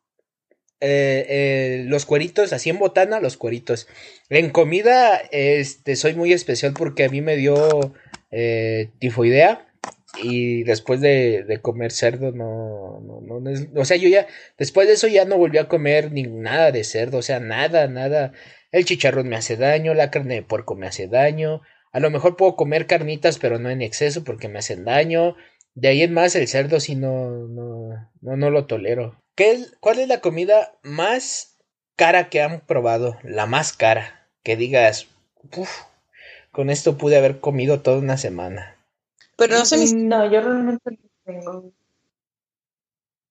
eh, 0.86 1.26
eh, 1.30 1.84
los 1.86 2.04
cueritos, 2.04 2.52
así 2.52 2.68
en 2.68 2.78
botana, 2.78 3.18
los 3.18 3.38
cueritos. 3.38 3.88
En 4.28 4.50
comida, 4.50 5.16
este, 5.32 5.96
soy 5.96 6.14
muy 6.14 6.34
especial 6.34 6.74
porque 6.76 7.04
a 7.04 7.08
mí 7.08 7.22
me 7.22 7.36
dio 7.36 7.94
eh, 8.30 8.90
tifoidea. 8.98 9.66
Y 10.22 10.62
después 10.64 11.00
de, 11.00 11.58
comer 11.62 11.90
cerdo, 11.90 12.32
no, 12.32 13.00
no, 13.00 13.20
no, 13.22 13.40
no 13.40 13.80
o 13.80 13.84
sea, 13.86 13.96
yo 13.96 14.08
ya, 14.10 14.26
después 14.58 14.86
de 14.86 14.94
eso 14.94 15.08
ya 15.08 15.24
no 15.24 15.38
volví 15.38 15.56
a 15.58 15.68
comer 15.68 16.12
ni 16.12 16.24
nada 16.24 16.70
de 16.70 16.84
cerdo, 16.84 17.18
o 17.18 17.22
sea, 17.22 17.40
nada, 17.40 17.88
nada. 17.88 18.32
El 18.70 18.84
chicharrón 18.84 19.28
me 19.28 19.36
hace 19.36 19.56
daño, 19.56 19.94
la 19.94 20.10
carne 20.10 20.34
de 20.34 20.42
puerco 20.42 20.74
me 20.76 20.86
hace 20.86 21.08
daño. 21.08 21.62
A 21.92 22.00
lo 22.00 22.10
mejor 22.10 22.36
puedo 22.36 22.56
comer 22.56 22.86
carnitas, 22.86 23.38
pero 23.38 23.58
no 23.58 23.70
en 23.70 23.80
exceso 23.80 24.22
porque 24.22 24.48
me 24.48 24.58
hacen 24.58 24.84
daño. 24.84 25.34
De 25.74 25.88
ahí 25.88 26.02
en 26.02 26.14
más 26.14 26.34
el 26.36 26.48
cerdo 26.48 26.80
sí 26.80 26.94
no, 26.94 27.30
no, 27.48 28.10
no, 28.20 28.36
no 28.36 28.50
lo 28.50 28.66
tolero. 28.66 29.16
¿Qué 29.34 29.52
es- 29.52 29.76
¿Cuál 29.80 29.98
es 29.98 30.08
la 30.08 30.20
comida 30.20 30.72
más 30.82 31.58
cara 31.96 32.28
que 32.28 32.42
han 32.42 32.60
probado? 32.60 33.16
La 33.22 33.46
más 33.46 33.72
cara. 33.72 34.28
Que 34.42 34.56
digas, 34.56 35.08
"Uf, 35.56 35.70
con 36.52 36.70
esto 36.70 36.98
pude 36.98 37.16
haber 37.18 37.40
comido 37.40 37.82
toda 37.82 37.98
una 37.98 38.16
semana. 38.16 38.76
Pero 39.36 39.58
no 39.58 39.64
se 39.66 39.78
me 39.78 39.86
No, 39.86 40.24
yo 40.30 40.40
realmente 40.40 40.90
no 40.92 40.98
tengo. 41.24 41.72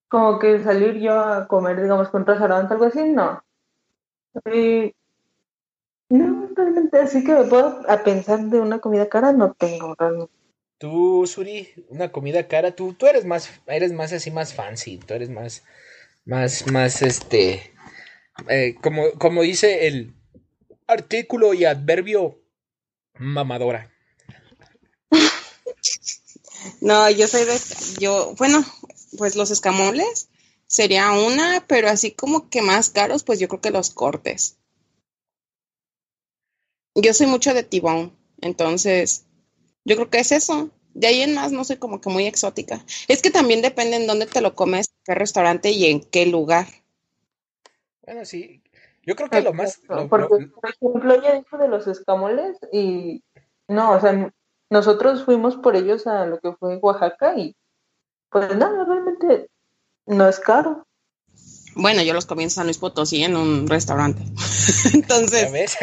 Como 0.08 0.39
que 0.39 0.63
salir 0.63 0.93
yo 1.01 1.19
a 1.19 1.45
comer, 1.47 1.82
digamos, 1.82 2.08
con 2.08 2.25
restaurante, 2.25 2.73
algo 2.73 2.86
así, 2.86 3.03
no. 3.03 3.43
Y 4.51 4.93
no, 6.10 6.47
realmente, 6.56 6.99
así 6.99 7.23
que 7.25 7.34
me 7.34 7.43
puedo 7.45 7.82
a 7.89 8.03
pensar 8.03 8.39
de 8.39 8.60
una 8.60 8.79
comida 8.79 9.10
cara, 9.10 9.34
no 9.34 9.53
tengo 9.53 9.95
realmente. 9.97 10.34
Tú, 10.84 11.26
Suri, 11.26 11.69
una 11.88 12.12
comida 12.12 12.46
cara, 12.50 12.76
tú, 12.76 12.93
tú 12.93 13.08
eres 13.08 13.24
más, 13.24 13.50
eres 13.67 13.93
más 13.93 14.12
así, 14.12 14.32
más 14.32 14.54
fancy, 14.54 14.98
tú 14.98 15.13
eres 15.13 15.30
más, 15.30 15.63
más, 16.26 16.69
más, 16.74 17.02
este, 17.02 17.74
eh, 18.50 18.76
como, 18.82 19.12
como 19.12 19.43
dice 19.43 19.88
el 19.88 20.13
artículo 20.86 21.54
y 21.54 21.63
adverbio, 21.63 22.38
mamadora. 23.17 23.93
No, 26.82 27.10
yo 27.10 27.30
soy 27.30 27.46
de, 27.46 27.58
yo, 28.02 28.36
bueno, 28.38 28.62
pues 29.17 29.38
los 29.38 29.52
escamoles 29.52 30.28
sería 30.67 31.13
una, 31.13 31.65
pero 31.65 31.88
así 31.88 32.12
como 32.12 32.50
que 32.50 32.62
más 32.62 32.89
caros, 32.89 33.24
pues 33.24 33.39
yo 33.39 33.48
creo 33.48 33.62
que 33.62 33.72
los 33.72 33.91
cortes. 33.91 34.58
Yo 36.93 37.13
soy 37.13 37.28
mucho 37.28 37.54
de 37.54 37.63
tibón, 37.63 38.17
entonces 38.41 39.24
yo 39.86 39.96
creo 39.96 40.10
que 40.10 40.19
es 40.19 40.32
eso. 40.32 40.69
De 40.93 41.08
ahí 41.08 41.22
en 41.22 41.34
más 41.34 41.52
no 41.52 41.63
soy 41.63 41.78
como 41.78 42.00
que 42.02 42.10
muy 42.10 42.26
exótica. 42.28 42.84
Es 43.08 43.22
que 43.22 43.32
también 43.32 43.62
depende 43.62 43.98
en 43.98 44.06
dónde 44.08 44.28
te 44.28 44.41
lo 44.41 44.56
comes, 44.56 44.93
qué 45.04 45.15
restaurante 45.15 45.72
y 45.72 45.86
en 45.88 46.02
qué 46.02 46.26
lugar. 46.28 46.67
Bueno, 48.06 48.26
sí, 48.26 48.62
yo 49.04 49.15
creo 49.15 49.30
que 49.30 49.41
lo 49.41 49.54
más, 49.54 49.80
lo- 49.88 50.08
Porque, 50.08 50.43
lo- 50.43 50.52
por 50.52 50.69
ejemplo, 50.69 51.13
ella 51.15 51.36
dijo 51.36 51.58
de 51.58 51.67
los 51.67 51.88
escamoles 51.88 52.58
y 52.72 53.24
no, 53.67 53.91
o 53.93 54.00
sea, 54.00 54.32
nosotros 54.69 55.24
fuimos 55.26 55.56
por 55.58 55.76
ellos 55.76 56.06
a 56.06 56.26
lo 56.26 56.39
que 56.39 56.52
fue 56.54 56.78
Oaxaca 56.78 57.38
y 57.38 57.56
pues 58.30 58.56
nada, 58.56 58.84
realmente 58.86 59.48
no 60.06 60.28
es 60.28 60.39
caro. 60.39 60.86
Bueno, 61.76 62.04
yo 62.04 62.13
los 62.13 62.26
comí 62.28 62.43
en 62.43 62.50
San 62.52 62.65
Luis 62.67 62.78
Potosí 62.78 63.24
en 63.24 63.36
un 63.36 63.67
restaurante. 63.67 64.22
¿ya 64.84 64.89
Entonces, 64.93 65.52
ves? 65.52 65.78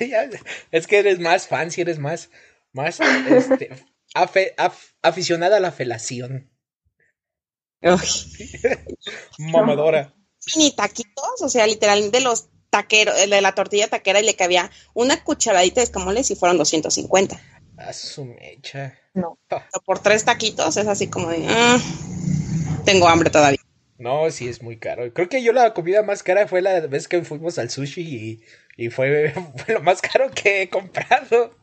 Ya- 0.08 0.28
es 0.70 0.86
que 0.86 0.98
eres 0.98 1.18
más 1.20 1.46
fancy, 1.46 1.82
eres 1.82 1.98
más, 1.98 2.30
más, 2.72 3.00
este, 3.00 3.70
afe- 4.14 4.54
af- 4.56 4.94
aficionada 5.02 5.56
a 5.58 5.60
la 5.60 5.72
felación. 5.72 6.50
Mamadora. 9.38 10.14
mini 10.56 10.70
taquitos, 10.74 11.40
o 11.42 11.48
sea, 11.48 11.66
literal 11.66 12.10
de 12.10 12.20
los 12.20 12.48
taqueros, 12.70 13.14
de 13.16 13.40
la 13.40 13.54
tortilla 13.54 13.88
taquera 13.88 14.20
y 14.20 14.24
le 14.24 14.36
cabía 14.36 14.70
una 14.94 15.22
cucharadita 15.24 15.80
de 15.80 15.84
escamoles 15.84 16.30
y 16.30 16.36
fueron 16.36 16.58
250. 16.58 17.40
A 17.78 17.92
su 17.92 18.24
mecha. 18.26 18.98
No. 19.14 19.38
Pero 19.48 19.62
por 19.84 19.98
tres 20.00 20.24
taquitos 20.24 20.76
es 20.76 20.86
así 20.86 21.08
como 21.08 21.30
de, 21.30 21.46
"Ah, 21.48 21.78
tengo 22.84 23.08
hambre 23.08 23.30
todavía. 23.30 23.58
No, 23.98 24.30
sí 24.30 24.48
es 24.48 24.62
muy 24.62 24.78
caro. 24.78 25.12
Creo 25.12 25.28
que 25.28 25.42
yo 25.42 25.52
la 25.52 25.74
comida 25.74 26.02
más 26.02 26.22
cara 26.22 26.46
fue 26.48 26.62
la 26.62 26.80
vez 26.80 27.08
que 27.08 27.22
fuimos 27.22 27.58
al 27.58 27.70
sushi 27.70 28.00
y, 28.02 28.42
y 28.84 28.90
fue, 28.90 29.32
fue 29.56 29.74
lo 29.74 29.80
más 29.82 30.00
caro 30.02 30.30
que 30.30 30.62
he 30.62 30.68
comprado. 30.70 31.54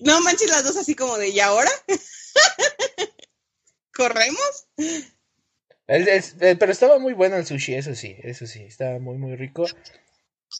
No 0.00 0.20
manches 0.20 0.50
las 0.50 0.64
dos 0.64 0.76
así 0.76 0.94
como 0.94 1.16
de, 1.18 1.30
¿y 1.30 1.40
ahora? 1.40 1.70
¿Corremos? 3.94 4.68
Pero 5.86 6.72
estaba 6.72 6.98
muy 6.98 7.14
bueno 7.14 7.36
el 7.36 7.46
sushi, 7.46 7.74
eso 7.74 7.94
sí, 7.94 8.16
eso 8.22 8.46
sí, 8.46 8.62
estaba 8.62 8.98
muy, 9.00 9.18
muy 9.18 9.36
rico. 9.36 9.66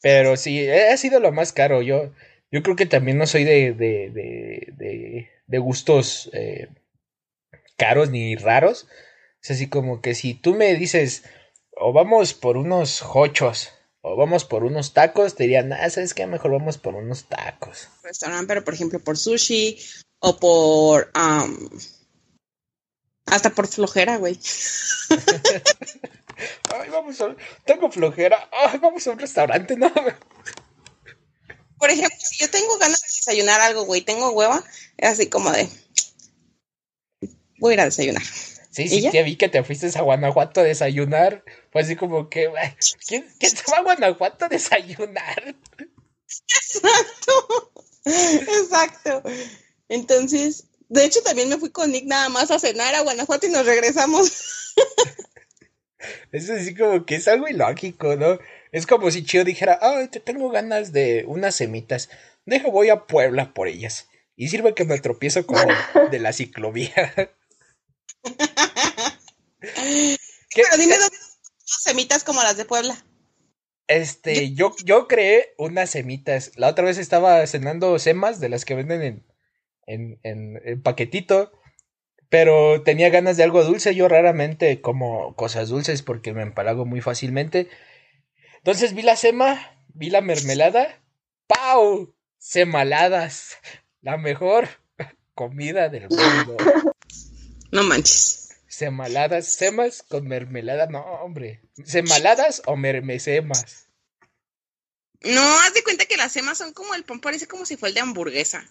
Pero 0.02 0.36
sí, 0.36 0.68
ha 0.68 0.96
sido 0.96 1.20
lo 1.20 1.32
más 1.32 1.52
caro. 1.52 1.82
Yo, 1.82 2.12
yo 2.50 2.62
creo 2.62 2.76
que 2.76 2.86
también 2.86 3.18
no 3.18 3.26
soy 3.26 3.44
de, 3.44 3.72
de, 3.72 4.10
de, 4.10 5.30
de, 5.46 5.58
gustos 5.58 6.30
eh, 6.32 6.68
caros 7.76 8.10
ni 8.10 8.36
raros. 8.36 8.88
Es 9.42 9.52
así 9.52 9.68
como 9.68 10.00
que 10.00 10.14
si 10.14 10.34
tú 10.34 10.54
me 10.54 10.74
dices, 10.74 11.24
o 11.72 11.92
vamos 11.92 12.34
por 12.34 12.56
unos 12.56 13.02
hochos, 13.02 13.72
vamos 14.20 14.44
por 14.44 14.64
unos 14.64 14.92
tacos, 14.92 15.34
te 15.34 15.44
diría, 15.44 15.62
nah, 15.62 15.88
¿sabes 15.88 16.12
qué? 16.12 16.26
Mejor 16.26 16.50
vamos 16.50 16.76
por 16.76 16.94
unos 16.94 17.24
tacos. 17.24 17.88
Restaurante, 18.02 18.48
pero 18.48 18.62
por 18.62 18.74
ejemplo 18.74 19.00
por 19.00 19.16
sushi 19.16 19.78
o 20.18 20.36
por... 20.36 21.10
am, 21.14 21.70
hasta 23.24 23.48
por 23.50 23.66
flojera, 23.66 24.18
güey. 24.18 24.38
Ay, 26.68 26.90
vamos 26.90 27.18
a... 27.22 27.34
Tengo 27.64 27.90
flojera. 27.90 28.50
Ay, 28.52 28.78
vamos 28.78 29.06
a 29.06 29.12
un 29.12 29.18
restaurante, 29.18 29.76
¿no? 29.76 29.90
Por 31.78 31.90
ejemplo, 31.90 32.18
si 32.20 32.44
yo 32.44 32.50
tengo 32.50 32.76
ganas 32.76 33.00
de 33.00 33.06
desayunar 33.06 33.62
algo, 33.62 33.84
güey, 33.84 34.02
tengo 34.02 34.32
hueva, 34.32 34.62
es 34.98 35.08
así 35.08 35.30
como 35.30 35.50
de... 35.50 35.66
Voy 37.58 37.72
a 37.72 37.74
ir 37.74 37.80
a 37.80 37.84
desayunar. 37.86 38.22
Sí, 38.70 38.84
¿Y 38.84 38.88
sí, 38.88 39.00
ya? 39.02 39.10
te 39.10 39.22
vi 39.22 39.36
que 39.36 39.48
te 39.48 39.64
fuiste 39.64 39.90
a 39.98 40.02
Guanajuato 40.02 40.60
a 40.60 40.64
desayunar. 40.64 41.44
Fue 41.72 41.82
así 41.82 41.96
como 41.96 42.28
que, 42.28 42.48
¿quién, 43.06 43.26
quién 43.38 43.56
se 43.56 43.70
va 43.70 43.78
a 43.78 43.82
Guanajuato 43.82 44.44
a 44.44 44.48
desayunar? 44.48 45.56
Exacto. 46.26 47.72
Exacto. 48.04 49.22
Entonces, 49.88 50.68
de 50.88 51.04
hecho, 51.04 51.20
también 51.22 51.48
me 51.48 51.58
fui 51.58 51.70
con 51.70 51.90
Nick 51.90 52.04
nada 52.06 52.28
más 52.28 52.50
a 52.50 52.58
cenar 52.58 52.94
a 52.94 53.02
Guanajuato 53.02 53.46
y 53.46 53.50
nos 53.50 53.66
regresamos. 53.66 54.74
Es 56.32 56.48
así 56.48 56.74
como 56.74 57.04
que 57.04 57.16
es 57.16 57.28
algo 57.28 57.46
ilógico, 57.46 58.16
¿no? 58.16 58.38
Es 58.72 58.86
como 58.86 59.10
si 59.10 59.22
Chio 59.22 59.44
dijera, 59.44 59.78
ay, 59.82 60.08
te 60.08 60.18
tengo 60.18 60.48
ganas 60.48 60.92
de 60.92 61.24
unas 61.26 61.56
semitas. 61.56 62.08
Deja, 62.46 62.70
voy 62.70 62.88
a 62.88 63.06
Puebla 63.06 63.52
por 63.52 63.68
ellas. 63.68 64.08
Y 64.34 64.48
sirve 64.48 64.74
que 64.74 64.86
me 64.86 64.98
tropiezo 64.98 65.44
como 65.44 65.60
de 66.10 66.18
la 66.18 66.32
ciclovía. 66.32 67.34
¿Qué- 69.60 70.16
Pero 70.54 70.76
dime 70.78 70.98
dónde 70.98 71.16
semitas 71.64 72.24
como 72.24 72.42
las 72.42 72.56
de 72.56 72.64
Puebla. 72.64 72.96
Este, 73.86 74.52
yo, 74.54 74.72
yo 74.84 75.08
creé 75.08 75.54
unas 75.58 75.90
semitas. 75.90 76.52
La 76.56 76.68
otra 76.68 76.84
vez 76.84 76.98
estaba 76.98 77.46
cenando 77.46 77.98
semas 77.98 78.40
de 78.40 78.48
las 78.48 78.64
que 78.64 78.74
venden 78.74 79.02
en, 79.02 79.26
en, 79.86 80.20
en, 80.22 80.60
en 80.64 80.82
paquetito. 80.82 81.52
Pero 82.28 82.82
tenía 82.84 83.10
ganas 83.10 83.36
de 83.36 83.44
algo 83.44 83.64
dulce. 83.64 83.94
Yo 83.94 84.08
raramente 84.08 84.80
como 84.80 85.34
cosas 85.36 85.68
dulces 85.68 86.02
porque 86.02 86.32
me 86.32 86.42
empalago 86.42 86.84
muy 86.86 87.00
fácilmente. 87.00 87.68
Entonces 88.58 88.94
vi 88.94 89.02
la 89.02 89.16
sema, 89.16 89.84
vi 89.88 90.10
la 90.10 90.20
mermelada. 90.20 91.02
¡Pau! 91.48 92.14
Semaladas. 92.38 93.58
La 94.00 94.16
mejor 94.16 94.68
comida 95.34 95.88
del 95.88 96.08
mundo. 96.08 96.56
No 97.70 97.82
manches. 97.84 98.48
Semaladas, 98.68 99.46
semas 99.54 100.02
con 100.02 100.26
mermelada. 100.26 100.86
No, 100.86 101.00
hombre. 101.00 101.60
¿Semaladas 101.84 102.62
o 102.66 102.76
mermesemas? 102.76 103.86
No, 105.22 105.42
haz 105.60 105.74
de 105.74 105.82
cuenta 105.82 106.06
que 106.06 106.16
las 106.16 106.32
semas 106.32 106.58
son 106.58 106.72
como 106.72 106.94
el 106.94 107.04
pan, 107.04 107.20
parece 107.20 107.46
como 107.46 107.66
si 107.66 107.76
fuera 107.76 107.90
el 107.90 107.94
de 107.94 108.00
hamburguesa. 108.00 108.66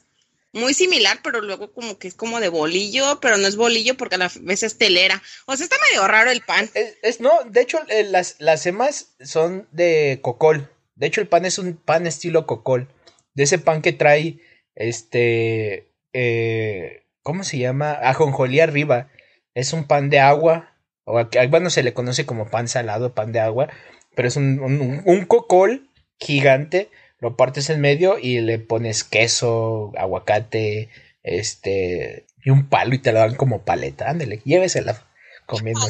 Muy 0.52 0.74
similar, 0.74 1.20
pero 1.24 1.42
luego 1.42 1.72
como 1.74 2.00
que 2.00 2.08
es 2.08 2.16
como 2.16 2.40
de 2.40 2.50
bolillo, 2.50 3.20
pero 3.20 3.38
no 3.38 3.48
es 3.48 3.56
bolillo 3.56 3.96
porque 3.98 4.16
a 4.16 4.18
la 4.18 4.32
vez 4.42 4.64
es 4.64 4.80
telera. 4.80 5.22
O 5.46 5.56
sea, 5.56 5.64
está 5.66 5.76
medio 5.92 6.08
raro 6.08 6.32
el 6.32 6.42
pan. 6.42 6.68
Es, 6.74 6.96
es- 7.04 7.20
no, 7.20 7.32
de 7.46 7.62
hecho, 7.62 7.80
eh, 7.88 8.04
las, 8.06 8.36
las 8.40 8.64
semas 8.64 9.14
son 9.24 9.68
de 9.72 10.20
cocol. 10.24 10.72
De 10.96 11.06
hecho, 11.06 11.22
el 11.22 11.28
pan 11.28 11.46
es 11.46 11.60
un 11.60 11.76
pan 11.78 12.08
estilo 12.08 12.48
cocol. 12.48 12.88
De 13.36 13.44
ese 13.44 13.60
pan 13.60 13.84
que 13.84 13.94
trae, 13.94 14.42
este, 14.74 15.94
eh, 16.14 17.06
¿cómo 17.30 17.44
se 17.44 17.60
llama? 17.60 17.92
Ajonjolí 17.92 18.60
arriba. 18.60 19.08
Es 19.54 19.72
un 19.72 19.84
pan 19.84 20.10
de 20.10 20.20
agua. 20.20 20.74
O 21.04 21.24
bueno, 21.50 21.70
se 21.70 21.84
le 21.84 21.94
conoce 21.94 22.26
como 22.26 22.50
pan 22.50 22.68
salado, 22.68 23.14
pan 23.14 23.32
de 23.32 23.40
agua. 23.40 23.70
Pero 24.16 24.28
es 24.28 24.36
un, 24.36 24.60
un, 24.60 25.04
un 25.06 25.26
cocol 25.26 25.88
gigante. 26.20 26.90
Lo 27.20 27.38
partes 27.38 27.70
en 27.70 27.82
medio 27.82 28.18
y 28.18 28.42
le 28.42 28.58
pones 28.58 29.04
queso, 29.04 29.92
aguacate, 29.96 30.90
este, 31.22 32.26
y 32.44 32.50
un 32.50 32.68
palo 32.68 32.96
y 32.96 32.98
te 32.98 33.12
lo 33.12 33.20
dan 33.20 33.36
como 33.36 33.62
paleta. 33.62 34.10
Ándale, 34.10 34.42
llévesela 34.44 35.06
comiendo. 35.46 35.86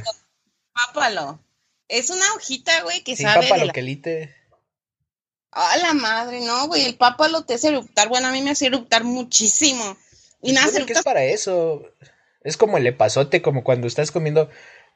Pápalo. 0.73 1.39
Es 1.87 2.09
una 2.09 2.33
hojita, 2.35 2.81
güey, 2.81 3.01
que 3.01 3.15
Sí, 3.15 3.23
sabe 3.23 3.43
papa 3.43 3.55
de 3.55 3.61
lo 3.61 3.67
la... 3.67 3.73
que 3.73 3.81
lite. 3.81 4.35
¡Ah, 5.51 5.77
la 5.77 5.93
madre! 5.93 6.41
No, 6.41 6.67
güey, 6.67 6.83
el 6.83 6.97
pápalo 6.97 7.45
te 7.45 7.53
hace 7.53 7.69
eruptar. 7.69 8.09
Bueno, 8.09 8.27
a 8.27 8.31
mí 8.33 8.41
me 8.41 8.51
hace 8.51 8.65
eruptar 8.65 9.05
muchísimo. 9.05 9.95
Y 10.41 10.53
nada, 10.53 10.67
se 10.67 10.85
que 10.85 10.93
es 10.93 11.03
para 11.03 11.23
eso. 11.23 11.83
Es 12.43 12.57
como 12.57 12.77
el 12.77 12.87
epazote, 12.87 13.41
como 13.41 13.63
cuando 13.63 13.87
estás 13.87 14.11
comiendo 14.11 14.49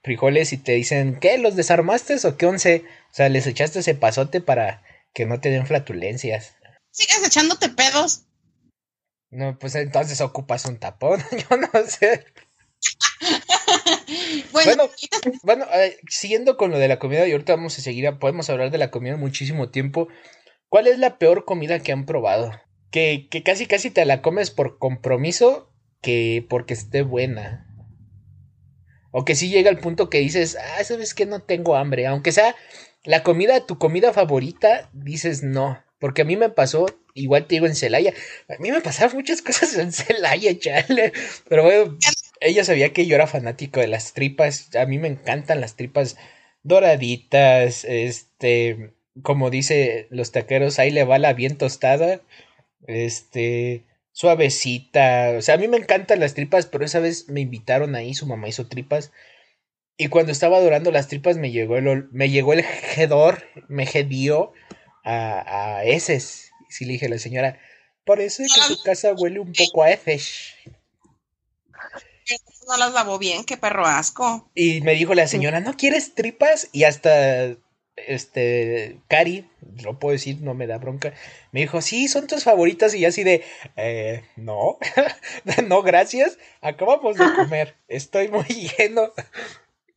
frijoles 0.03 0.53
y 0.53 0.57
te 0.57 0.73
dicen, 0.73 1.19
¿qué? 1.19 1.37
¿Los 1.37 1.55
desarmaste 1.55 2.15
o 2.25 2.37
qué 2.37 2.45
once? 2.45 2.85
O 3.11 3.13
sea, 3.13 3.29
les 3.29 3.47
echaste 3.47 3.79
ese 3.79 3.95
pasote 3.95 4.41
para 4.41 4.83
que 5.13 5.25
no 5.25 5.39
te 5.39 5.49
den 5.49 5.65
flatulencias. 5.65 6.55
Sigues 6.91 7.25
echándote 7.25 7.69
pedos. 7.69 8.23
No, 9.29 9.57
pues 9.57 9.73
entonces 9.75 10.21
ocupas 10.21 10.65
un 10.65 10.77
tapón, 10.77 11.23
yo 11.49 11.57
no 11.57 11.69
sé. 11.87 12.25
Bueno, 14.51 14.75
Bueno, 14.75 14.91
bueno, 15.43 15.65
eh, 15.73 15.97
siguiendo 16.07 16.57
con 16.57 16.69
lo 16.69 16.77
de 16.77 16.87
la 16.87 16.99
comida, 16.99 17.27
y 17.27 17.31
ahorita 17.31 17.55
vamos 17.55 17.77
a 17.79 17.81
seguir, 17.81 18.07
podemos 18.19 18.49
hablar 18.49 18.69
de 18.69 18.77
la 18.77 18.91
comida 18.91 19.15
muchísimo 19.15 19.69
tiempo. 19.69 20.07
¿Cuál 20.69 20.87
es 20.87 20.99
la 20.99 21.17
peor 21.17 21.45
comida 21.45 21.79
que 21.79 21.91
han 21.91 22.05
probado? 22.05 22.51
Que, 22.93 23.27
casi 23.43 23.65
casi 23.65 23.89
te 23.89 24.05
la 24.05 24.21
comes 24.21 24.51
por 24.51 24.77
compromiso 24.77 25.67
que 25.99 26.45
porque 26.47 26.75
esté 26.75 27.01
buena. 27.01 27.67
O 29.09 29.25
que 29.25 29.33
sí 29.33 29.49
llega 29.49 29.71
al 29.71 29.79
punto 29.79 30.11
que 30.11 30.19
dices, 30.19 30.55
ah, 30.61 30.83
sabes 30.83 31.15
que 31.15 31.25
no 31.25 31.39
tengo 31.39 31.75
hambre. 31.75 32.05
Aunque 32.05 32.31
sea 32.31 32.55
la 33.03 33.23
comida, 33.23 33.65
tu 33.65 33.79
comida 33.79 34.13
favorita, 34.13 34.91
dices 34.93 35.41
no. 35.41 35.83
Porque 35.97 36.21
a 36.21 36.25
mí 36.25 36.37
me 36.37 36.49
pasó, 36.49 36.85
igual 37.15 37.47
te 37.47 37.55
digo 37.55 37.65
en 37.65 37.73
Celaya, 37.73 38.13
a 38.47 38.61
mí 38.61 38.71
me 38.71 38.81
pasaron 38.81 39.15
muchas 39.15 39.41
cosas 39.41 39.75
en 39.75 39.91
Celaya, 39.91 40.55
chale. 40.59 41.13
Pero 41.49 41.63
bueno, 41.63 41.97
ella 42.41 42.63
sabía 42.63 42.93
que 42.93 43.07
yo 43.07 43.15
era 43.15 43.25
fanático 43.25 43.79
de 43.79 43.87
las 43.87 44.13
tripas. 44.13 44.69
A 44.75 44.85
mí 44.85 44.99
me 44.99 45.07
encantan 45.07 45.61
las 45.61 45.75
tripas 45.75 46.15
doraditas, 46.61 47.85
este, 47.85 48.93
como 49.23 49.49
dice 49.49 50.05
los 50.11 50.31
taqueros, 50.31 50.77
ahí 50.77 50.91
le 50.91 51.05
va 51.05 51.17
la 51.17 51.33
bien 51.33 51.57
tostada, 51.57 52.21
este, 52.87 53.85
suavecita. 54.11 55.33
O 55.37 55.41
sea, 55.41 55.55
a 55.55 55.57
mí 55.57 55.67
me 55.67 55.77
encantan 55.77 56.19
las 56.19 56.33
tripas, 56.33 56.65
pero 56.65 56.85
esa 56.85 56.99
vez 56.99 57.29
me 57.29 57.41
invitaron 57.41 57.95
ahí, 57.95 58.13
su 58.13 58.25
mamá 58.25 58.47
hizo 58.47 58.67
tripas. 58.67 59.11
Y 59.97 60.07
cuando 60.07 60.31
estaba 60.31 60.59
dorando 60.59 60.91
las 60.91 61.07
tripas 61.07 61.37
me 61.37 61.51
llegó 61.51 61.77
el, 61.77 62.09
me 62.11 62.29
llegó 62.29 62.53
el 62.53 62.65
hedor, 62.95 63.43
me 63.67 63.83
hedió 63.91 64.53
a, 65.03 65.77
a 65.77 65.83
heces. 65.85 66.51
Y 66.69 66.73
sí 66.73 66.85
le 66.85 66.93
dije 66.93 67.05
a 67.07 67.09
la 67.09 67.19
señora, 67.19 67.59
parece 68.05 68.43
que 68.43 68.61
su 68.61 68.81
casa 68.83 69.13
huele 69.13 69.39
un 69.39 69.53
poco 69.53 69.83
a 69.83 69.91
heces. 69.91 70.53
no 72.67 72.77
las 72.77 72.93
lavó 72.93 73.19
bien, 73.19 73.43
qué 73.43 73.57
perro 73.57 73.85
asco. 73.85 74.49
Y 74.55 74.81
me 74.81 74.93
dijo 74.93 75.13
la 75.13 75.27
señora, 75.27 75.59
¿no 75.59 75.75
quieres 75.75 76.15
tripas? 76.15 76.69
Y 76.71 76.85
hasta, 76.85 77.55
este, 77.95 78.99
Cari, 79.07 79.49
lo 79.83 79.99
puedo 79.99 80.13
decir, 80.13 80.41
no 80.41 80.53
me 80.53 80.67
da 80.67 80.77
bronca, 80.77 81.13
me 81.51 81.61
dijo, 81.61 81.81
sí, 81.81 82.07
son 82.07 82.27
tus 82.27 82.43
favoritas. 82.43 82.93
Y 82.93 83.01
yo 83.01 83.07
así 83.07 83.23
de, 83.23 83.43
eh, 83.75 84.23
no, 84.35 84.77
no, 85.67 85.81
gracias, 85.83 86.37
acabamos 86.61 87.17
de 87.17 87.25
comer, 87.35 87.75
estoy 87.87 88.27
muy 88.27 88.45
lleno. 88.77 89.11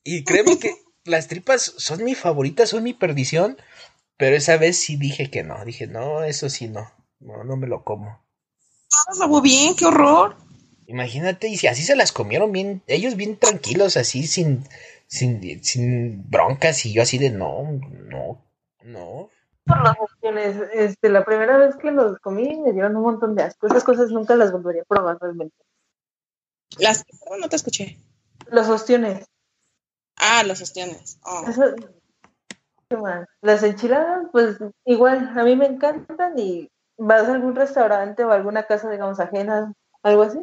Y 0.05 0.25
créeme 0.25 0.59
que 0.59 0.75
las 1.05 1.29
tripas 1.29 1.75
son 1.77 2.05
mi 2.05 2.15
favorita, 2.15 2.67
son 2.67 2.83
mi 2.83 2.95
perdición. 2.95 3.57
Pero 4.19 4.35
esa 4.37 4.57
vez 4.57 4.79
sí 4.79 4.97
dije 4.97 5.31
que 5.31 5.43
no, 5.43 5.63
dije, 5.65 5.87
no, 5.87 6.25
eso 6.25 6.49
sí 6.49 6.69
no, 6.69 6.91
no, 7.21 7.45
no 7.45 7.57
me 7.57 7.67
lo 7.67 7.85
como. 7.85 8.07
No 8.07 8.99
las 9.09 9.19
lavó 9.19 9.43
bien, 9.43 9.77
qué 9.77 9.85
horror. 9.85 10.37
Imagínate, 10.87 11.49
y 11.49 11.57
si 11.57 11.67
así 11.67 11.83
se 11.83 11.97
las 11.97 12.13
comieron 12.13 12.53
bien, 12.53 12.83
ellos 12.87 13.17
bien 13.17 13.37
tranquilos, 13.37 13.97
así 13.97 14.27
sin, 14.27 14.65
sin, 15.07 15.63
sin 15.65 16.29
broncas, 16.31 16.85
y 16.87 16.93
yo 16.93 17.03
así 17.03 17.19
de 17.19 17.31
no, 17.31 17.65
no, 17.91 18.45
no. 18.85 19.31
Por 19.65 19.83
las 19.83 19.97
opciones, 19.99 20.57
este, 20.75 21.09
la 21.09 21.25
primera 21.25 21.59
vez 21.59 21.75
que 21.77 21.91
los 21.91 22.19
comí 22.21 22.57
me 22.61 22.73
dieron 22.73 22.97
un 22.97 23.03
montón 23.03 23.35
de 23.35 23.43
asco. 23.43 23.67
Esas 23.67 23.83
cosas 23.83 24.11
nunca 24.11 24.37
las 24.37 24.53
volvería 24.53 24.83
a 24.83 24.85
probar 24.85 25.19
realmente. 25.21 25.57
Las 26.79 27.05
perdón, 27.05 27.41
no 27.41 27.49
te 27.49 27.57
escuché. 27.57 27.99
Los 28.51 28.69
ostiones. 28.69 29.27
Ah, 30.17 30.43
los 30.47 30.61
ostiones. 30.61 31.19
Oh. 31.25 31.45
Eso- 31.49 31.75
¿qué 32.89 32.97
más? 32.97 33.27
Las 33.41 33.63
enchiladas, 33.65 34.27
pues 34.31 34.59
igual, 34.85 35.37
a 35.37 35.43
mí 35.43 35.57
me 35.57 35.67
encantan 35.67 36.39
y 36.39 36.71
vas 36.97 37.29
a 37.29 37.35
algún 37.35 37.57
restaurante 37.57 38.25
o 38.25 38.31
a 38.31 38.35
alguna 38.37 38.67
casa, 38.67 38.89
digamos, 38.91 39.19
ajena, 39.21 39.73
algo 40.03 40.23
así. 40.23 40.39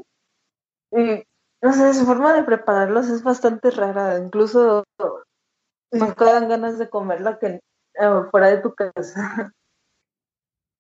Y 0.92 1.24
no 1.64 1.74
sé, 1.74 1.94
su 1.94 2.06
forma 2.06 2.34
de 2.34 2.44
prepararlos 2.44 3.08
es 3.08 3.24
bastante 3.24 3.72
rara. 3.72 4.20
Incluso 4.20 4.84
nunca 5.92 6.26
dan 6.26 6.50
ganas 6.50 6.78
de 6.78 6.90
comerla 6.90 7.40
que 7.40 7.48
eh, 7.48 8.22
fuera 8.30 8.50
de 8.50 8.58
tu 8.58 8.76
casa. 8.76 9.54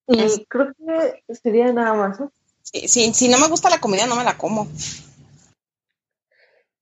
Y 0.05 0.19
Es- 0.19 0.41
creo 0.49 0.73
que 0.73 1.35
sería 1.35 1.71
nada 1.71 1.93
más. 1.93 2.17
Sí, 2.61 2.87
sí, 2.89 3.13
si 3.13 3.29
no 3.29 3.39
me 3.39 3.47
gusta 3.47 3.69
la 3.69 3.79
comida, 3.79 4.05
no 4.05 4.17
me 4.17 4.25
la 4.25 4.37
como. 4.37 4.67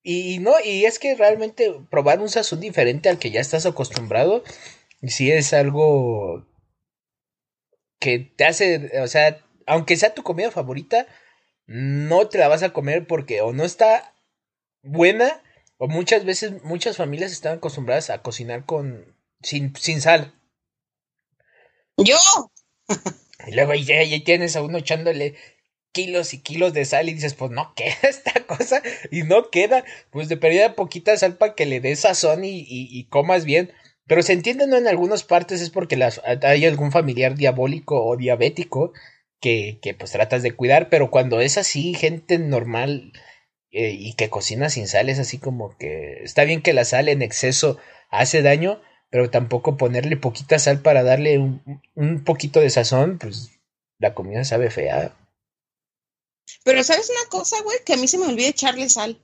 Y 0.04 0.40
no, 0.40 0.54
y 0.64 0.86
es 0.86 0.98
que 0.98 1.14
realmente 1.14 1.72
probar 1.92 2.20
un 2.20 2.30
sazón 2.30 2.60
diferente 2.60 3.10
al 3.10 3.20
que 3.20 3.30
ya 3.30 3.40
estás 3.40 3.68
acostumbrado, 3.68 4.44
sí 5.08 5.32
es 5.32 5.54
algo 5.54 6.48
que 8.00 8.18
te 8.20 8.46
hace, 8.46 9.00
o 9.04 9.08
sea, 9.08 9.40
aunque 9.68 9.96
sea 9.98 10.16
tu 10.16 10.24
comida 10.24 10.50
favorita, 10.50 11.06
no 11.72 12.28
te 12.28 12.38
la 12.38 12.50
vas 12.50 12.64
a 12.64 12.74
comer 12.74 13.08
porque 13.08 13.42
o 13.42 13.54
no 13.54 13.64
está 13.64 14.14
buena, 14.84 15.42
o 15.78 15.88
muchas 15.88 16.26
veces, 16.26 16.64
muchas 16.64 16.98
familias 16.98 17.32
están 17.32 17.58
acostumbradas 17.58 18.10
a 18.10 18.22
cocinar 18.22 18.66
con, 18.66 19.16
sin, 19.42 19.76
sin 19.76 20.02
sal. 20.02 20.34
Yo, 21.98 22.18
Y 23.48 23.54
luego 23.54 23.72
ahí, 23.72 23.90
ahí 23.92 24.20
tienes 24.22 24.56
a 24.56 24.62
uno 24.62 24.78
echándole 24.78 25.36
kilos 25.94 26.34
y 26.34 26.40
kilos 26.42 26.74
de 26.74 26.86
sal 26.86 27.10
y 27.10 27.14
dices, 27.14 27.34
pues 27.34 27.52
no 27.52 27.74
queda 27.78 27.96
esta 28.04 28.46
cosa 28.46 28.82
y 29.12 29.24
no 29.24 29.50
queda, 29.50 29.84
pues 30.12 30.30
de 30.30 30.38
perdida 30.38 30.76
poquita 30.76 31.18
sal 31.18 31.38
para 31.38 31.56
que 31.56 31.66
le 31.66 31.82
des 31.82 32.02
sazón 32.02 32.46
y, 32.46 32.60
y, 32.60 32.88
y 32.92 33.06
comas 33.06 33.46
bien. 33.46 33.72
Pero 34.08 34.24
se 34.24 34.34
entiende, 34.34 34.68
¿no? 34.68 34.78
En 34.78 34.88
algunas 34.88 35.24
partes 35.24 35.62
es 35.62 35.70
porque 35.70 35.96
las, 35.96 36.22
hay 36.44 36.66
algún 36.66 36.92
familiar 36.92 37.36
diabólico 37.36 38.04
o 38.04 38.18
diabético 38.18 38.94
que, 39.42 39.80
que 39.82 39.94
pues 39.94 40.12
tratas 40.12 40.44
de 40.44 40.56
cuidar, 40.56 40.90
pero 40.90 41.12
cuando 41.12 41.42
es 41.42 41.58
así, 41.58 41.94
gente 41.94 42.38
normal 42.38 43.12
eh, 43.72 43.92
y 43.92 44.14
que 44.14 44.30
cocina 44.30 44.70
sin 44.70 44.88
sal, 44.88 45.10
es 45.10 45.20
así 45.20 45.40
como 45.40 45.76
que 45.78 46.24
está 46.24 46.44
bien 46.46 46.62
que 46.62 46.74
la 46.74 46.86
sal 46.86 47.10
en 47.10 47.22
exceso 47.22 47.78
hace 48.10 48.42
daño, 48.42 48.82
pero 49.10 49.30
tampoco 49.30 49.76
ponerle 49.78 50.16
poquita 50.16 50.60
sal 50.60 50.82
para 50.82 51.04
darle 51.04 51.40
un, 51.40 51.82
un 51.96 52.24
poquito 52.24 52.60
de 52.62 52.70
sazón, 52.70 53.18
pues 53.18 53.50
la 53.98 54.14
comida 54.14 54.44
sabe 54.44 54.70
fea. 54.70 55.16
pero 56.64 56.84
¿sabes 56.84 57.10
una 57.10 57.30
cosa, 57.30 57.62
güey? 57.64 57.78
Que 57.86 57.94
a 57.94 57.98
mí 57.98 58.08
se 58.08 58.18
me 58.18 58.28
olvida 58.28 58.48
echarle 58.48 58.90
sal. 58.90 59.20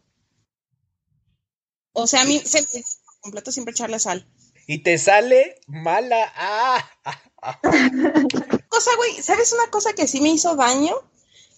O 1.93 2.07
sea, 2.07 2.21
a 2.21 2.25
mí 2.25 2.39
se 2.39 2.61
me 2.61 2.83
completo 3.21 3.51
siempre 3.51 3.71
echarle 3.71 3.99
sal. 3.99 4.27
Y 4.67 4.79
te 4.83 4.97
sale 4.97 5.59
mala. 5.67 6.31
¡Ah! 6.35 6.91
ah, 7.05 7.21
ah. 7.41 7.61
Güey, 8.97 9.21
¿sabes 9.23 9.53
una 9.53 9.69
cosa 9.71 9.93
que 9.93 10.07
sí 10.07 10.21
me 10.21 10.29
hizo 10.29 10.55
daño? 10.55 10.95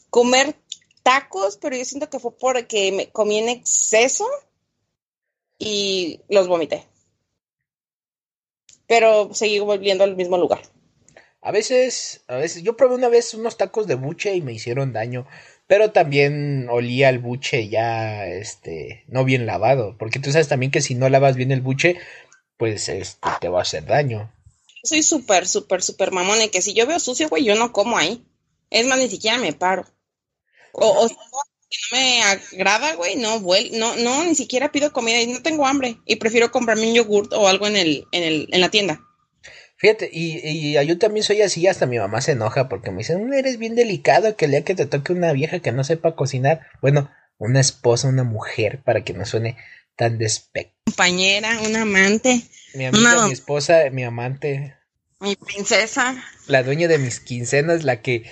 Comer 0.10 0.56
tacos, 1.04 1.58
pero 1.58 1.76
yo 1.76 1.84
siento 1.84 2.10
que 2.10 2.20
fue 2.20 2.32
porque 2.38 2.92
me 2.92 3.10
comí 3.10 3.40
en 3.40 3.50
exceso 3.50 4.26
y 5.58 6.22
los 6.30 6.48
vomité. 6.48 6.88
Pero 8.88 9.34
seguí 9.34 9.60
volviendo 9.60 10.04
al 10.04 10.16
mismo 10.16 10.38
lugar. 10.38 10.62
A 11.42 11.52
veces, 11.52 12.24
a 12.28 12.36
veces, 12.36 12.64
yo 12.64 12.76
probé 12.76 12.96
una 12.96 13.10
vez 13.10 13.34
unos 13.34 13.58
tacos 13.58 13.88
de 13.88 13.96
buche 13.96 14.36
y 14.36 14.42
me 14.42 14.54
hicieron 14.54 14.94
daño, 14.94 15.26
pero 15.68 15.92
también 15.92 16.68
olía 16.70 17.10
el 17.10 17.20
buche 17.20 17.70
ya, 17.70 18.28
este, 18.28 19.04
no 19.08 19.24
bien 19.24 19.46
lavado, 19.46 19.96
porque 19.98 20.20
tú 20.20 20.32
sabes 20.32 20.48
también 20.50 20.72
que 20.72 20.82
si 20.82 20.96
no 20.96 21.08
lavas 21.08 21.36
bien 21.36 21.52
el 21.52 21.62
buche, 21.62 21.98
pues, 22.58 22.90
este, 22.90 23.30
te 23.40 23.50
va 23.50 23.60
a 23.60 23.62
hacer 23.62 23.86
daño. 23.86 24.32
Soy 24.84 25.04
súper, 25.04 25.48
súper, 25.48 25.82
súper 25.82 26.12
mamón 26.12 26.42
y 26.42 26.50
que 26.50 26.62
si 26.62 26.74
yo 26.74 26.88
veo 26.88 27.00
sucio, 27.00 27.30
güey, 27.30 27.44
yo 27.44 27.56
no 27.56 27.72
como 27.72 27.98
ahí. 27.98 28.24
Es 28.70 28.86
más, 28.86 28.98
ni 29.00 29.10
siquiera 29.10 29.38
me 29.38 29.54
paro. 29.54 29.86
O, 30.74 30.88
o 30.88 31.08
si 31.08 31.16
no 31.16 31.98
me 31.98 32.22
agrada, 32.24 32.96
güey, 32.96 33.16
no, 33.16 33.40
no, 33.40 33.96
no, 33.96 34.24
ni 34.24 34.36
siquiera 34.36 34.72
pido 34.72 34.94
comida 34.94 35.22
y 35.22 35.28
no 35.28 35.42
tengo 35.42 35.66
hambre. 35.66 35.98
Y 36.06 36.18
prefiero 36.18 36.52
comprarme 36.52 36.88
un 36.88 36.96
yogurt 36.96 37.34
o 37.34 37.48
algo 37.48 37.68
en 37.68 37.76
el, 37.76 38.06
en 38.12 38.24
el, 38.24 38.48
en 38.52 38.62
la 38.62 38.70
tienda. 38.70 39.02
Fíjate, 39.78 40.10
y, 40.12 40.40
y 40.44 40.86
yo 40.86 40.98
también 40.98 41.24
soy 41.24 41.42
así, 41.42 41.66
hasta 41.66 41.86
mi 41.86 41.98
mamá 41.98 42.20
se 42.20 42.34
enoja 42.34 42.68
porque 42.68 42.92
me 42.92 42.98
dice, 42.98 43.16
"Mm, 43.16 43.32
eres 43.34 43.58
bien 43.58 43.76
delicado 43.76 44.36
que 44.36 44.46
el 44.46 44.52
día 44.52 44.66
que 44.66 44.76
te 44.76 44.86
toque 44.86 45.14
una 45.14 45.32
vieja 45.32 45.60
que 45.60 45.72
no 45.72 45.86
sepa 45.86 46.16
cocinar, 46.18 46.68
bueno, 46.82 47.10
una 47.38 47.62
esposa, 47.62 48.10
una 48.10 48.26
mujer, 48.26 48.84
para 48.84 49.06
que 49.06 49.14
no 49.14 49.26
suene 49.26 49.56
tan 49.96 50.18
despectivo. 50.18 50.76
Compañera, 50.86 51.62
un 51.62 51.76
amante, 51.78 52.42
Mi 52.74 52.86
amiga, 52.86 53.16
No. 53.16 53.26
mi 53.28 53.32
esposa, 53.34 53.90
mi 53.92 54.04
amante, 54.04 54.76
mi 55.20 55.36
princesa. 55.36 56.24
la 56.48 56.64
dueña 56.64 56.88
de 56.88 56.98
mis 56.98 57.20
quincenas, 57.20 57.84
la 57.84 58.02
que 58.02 58.24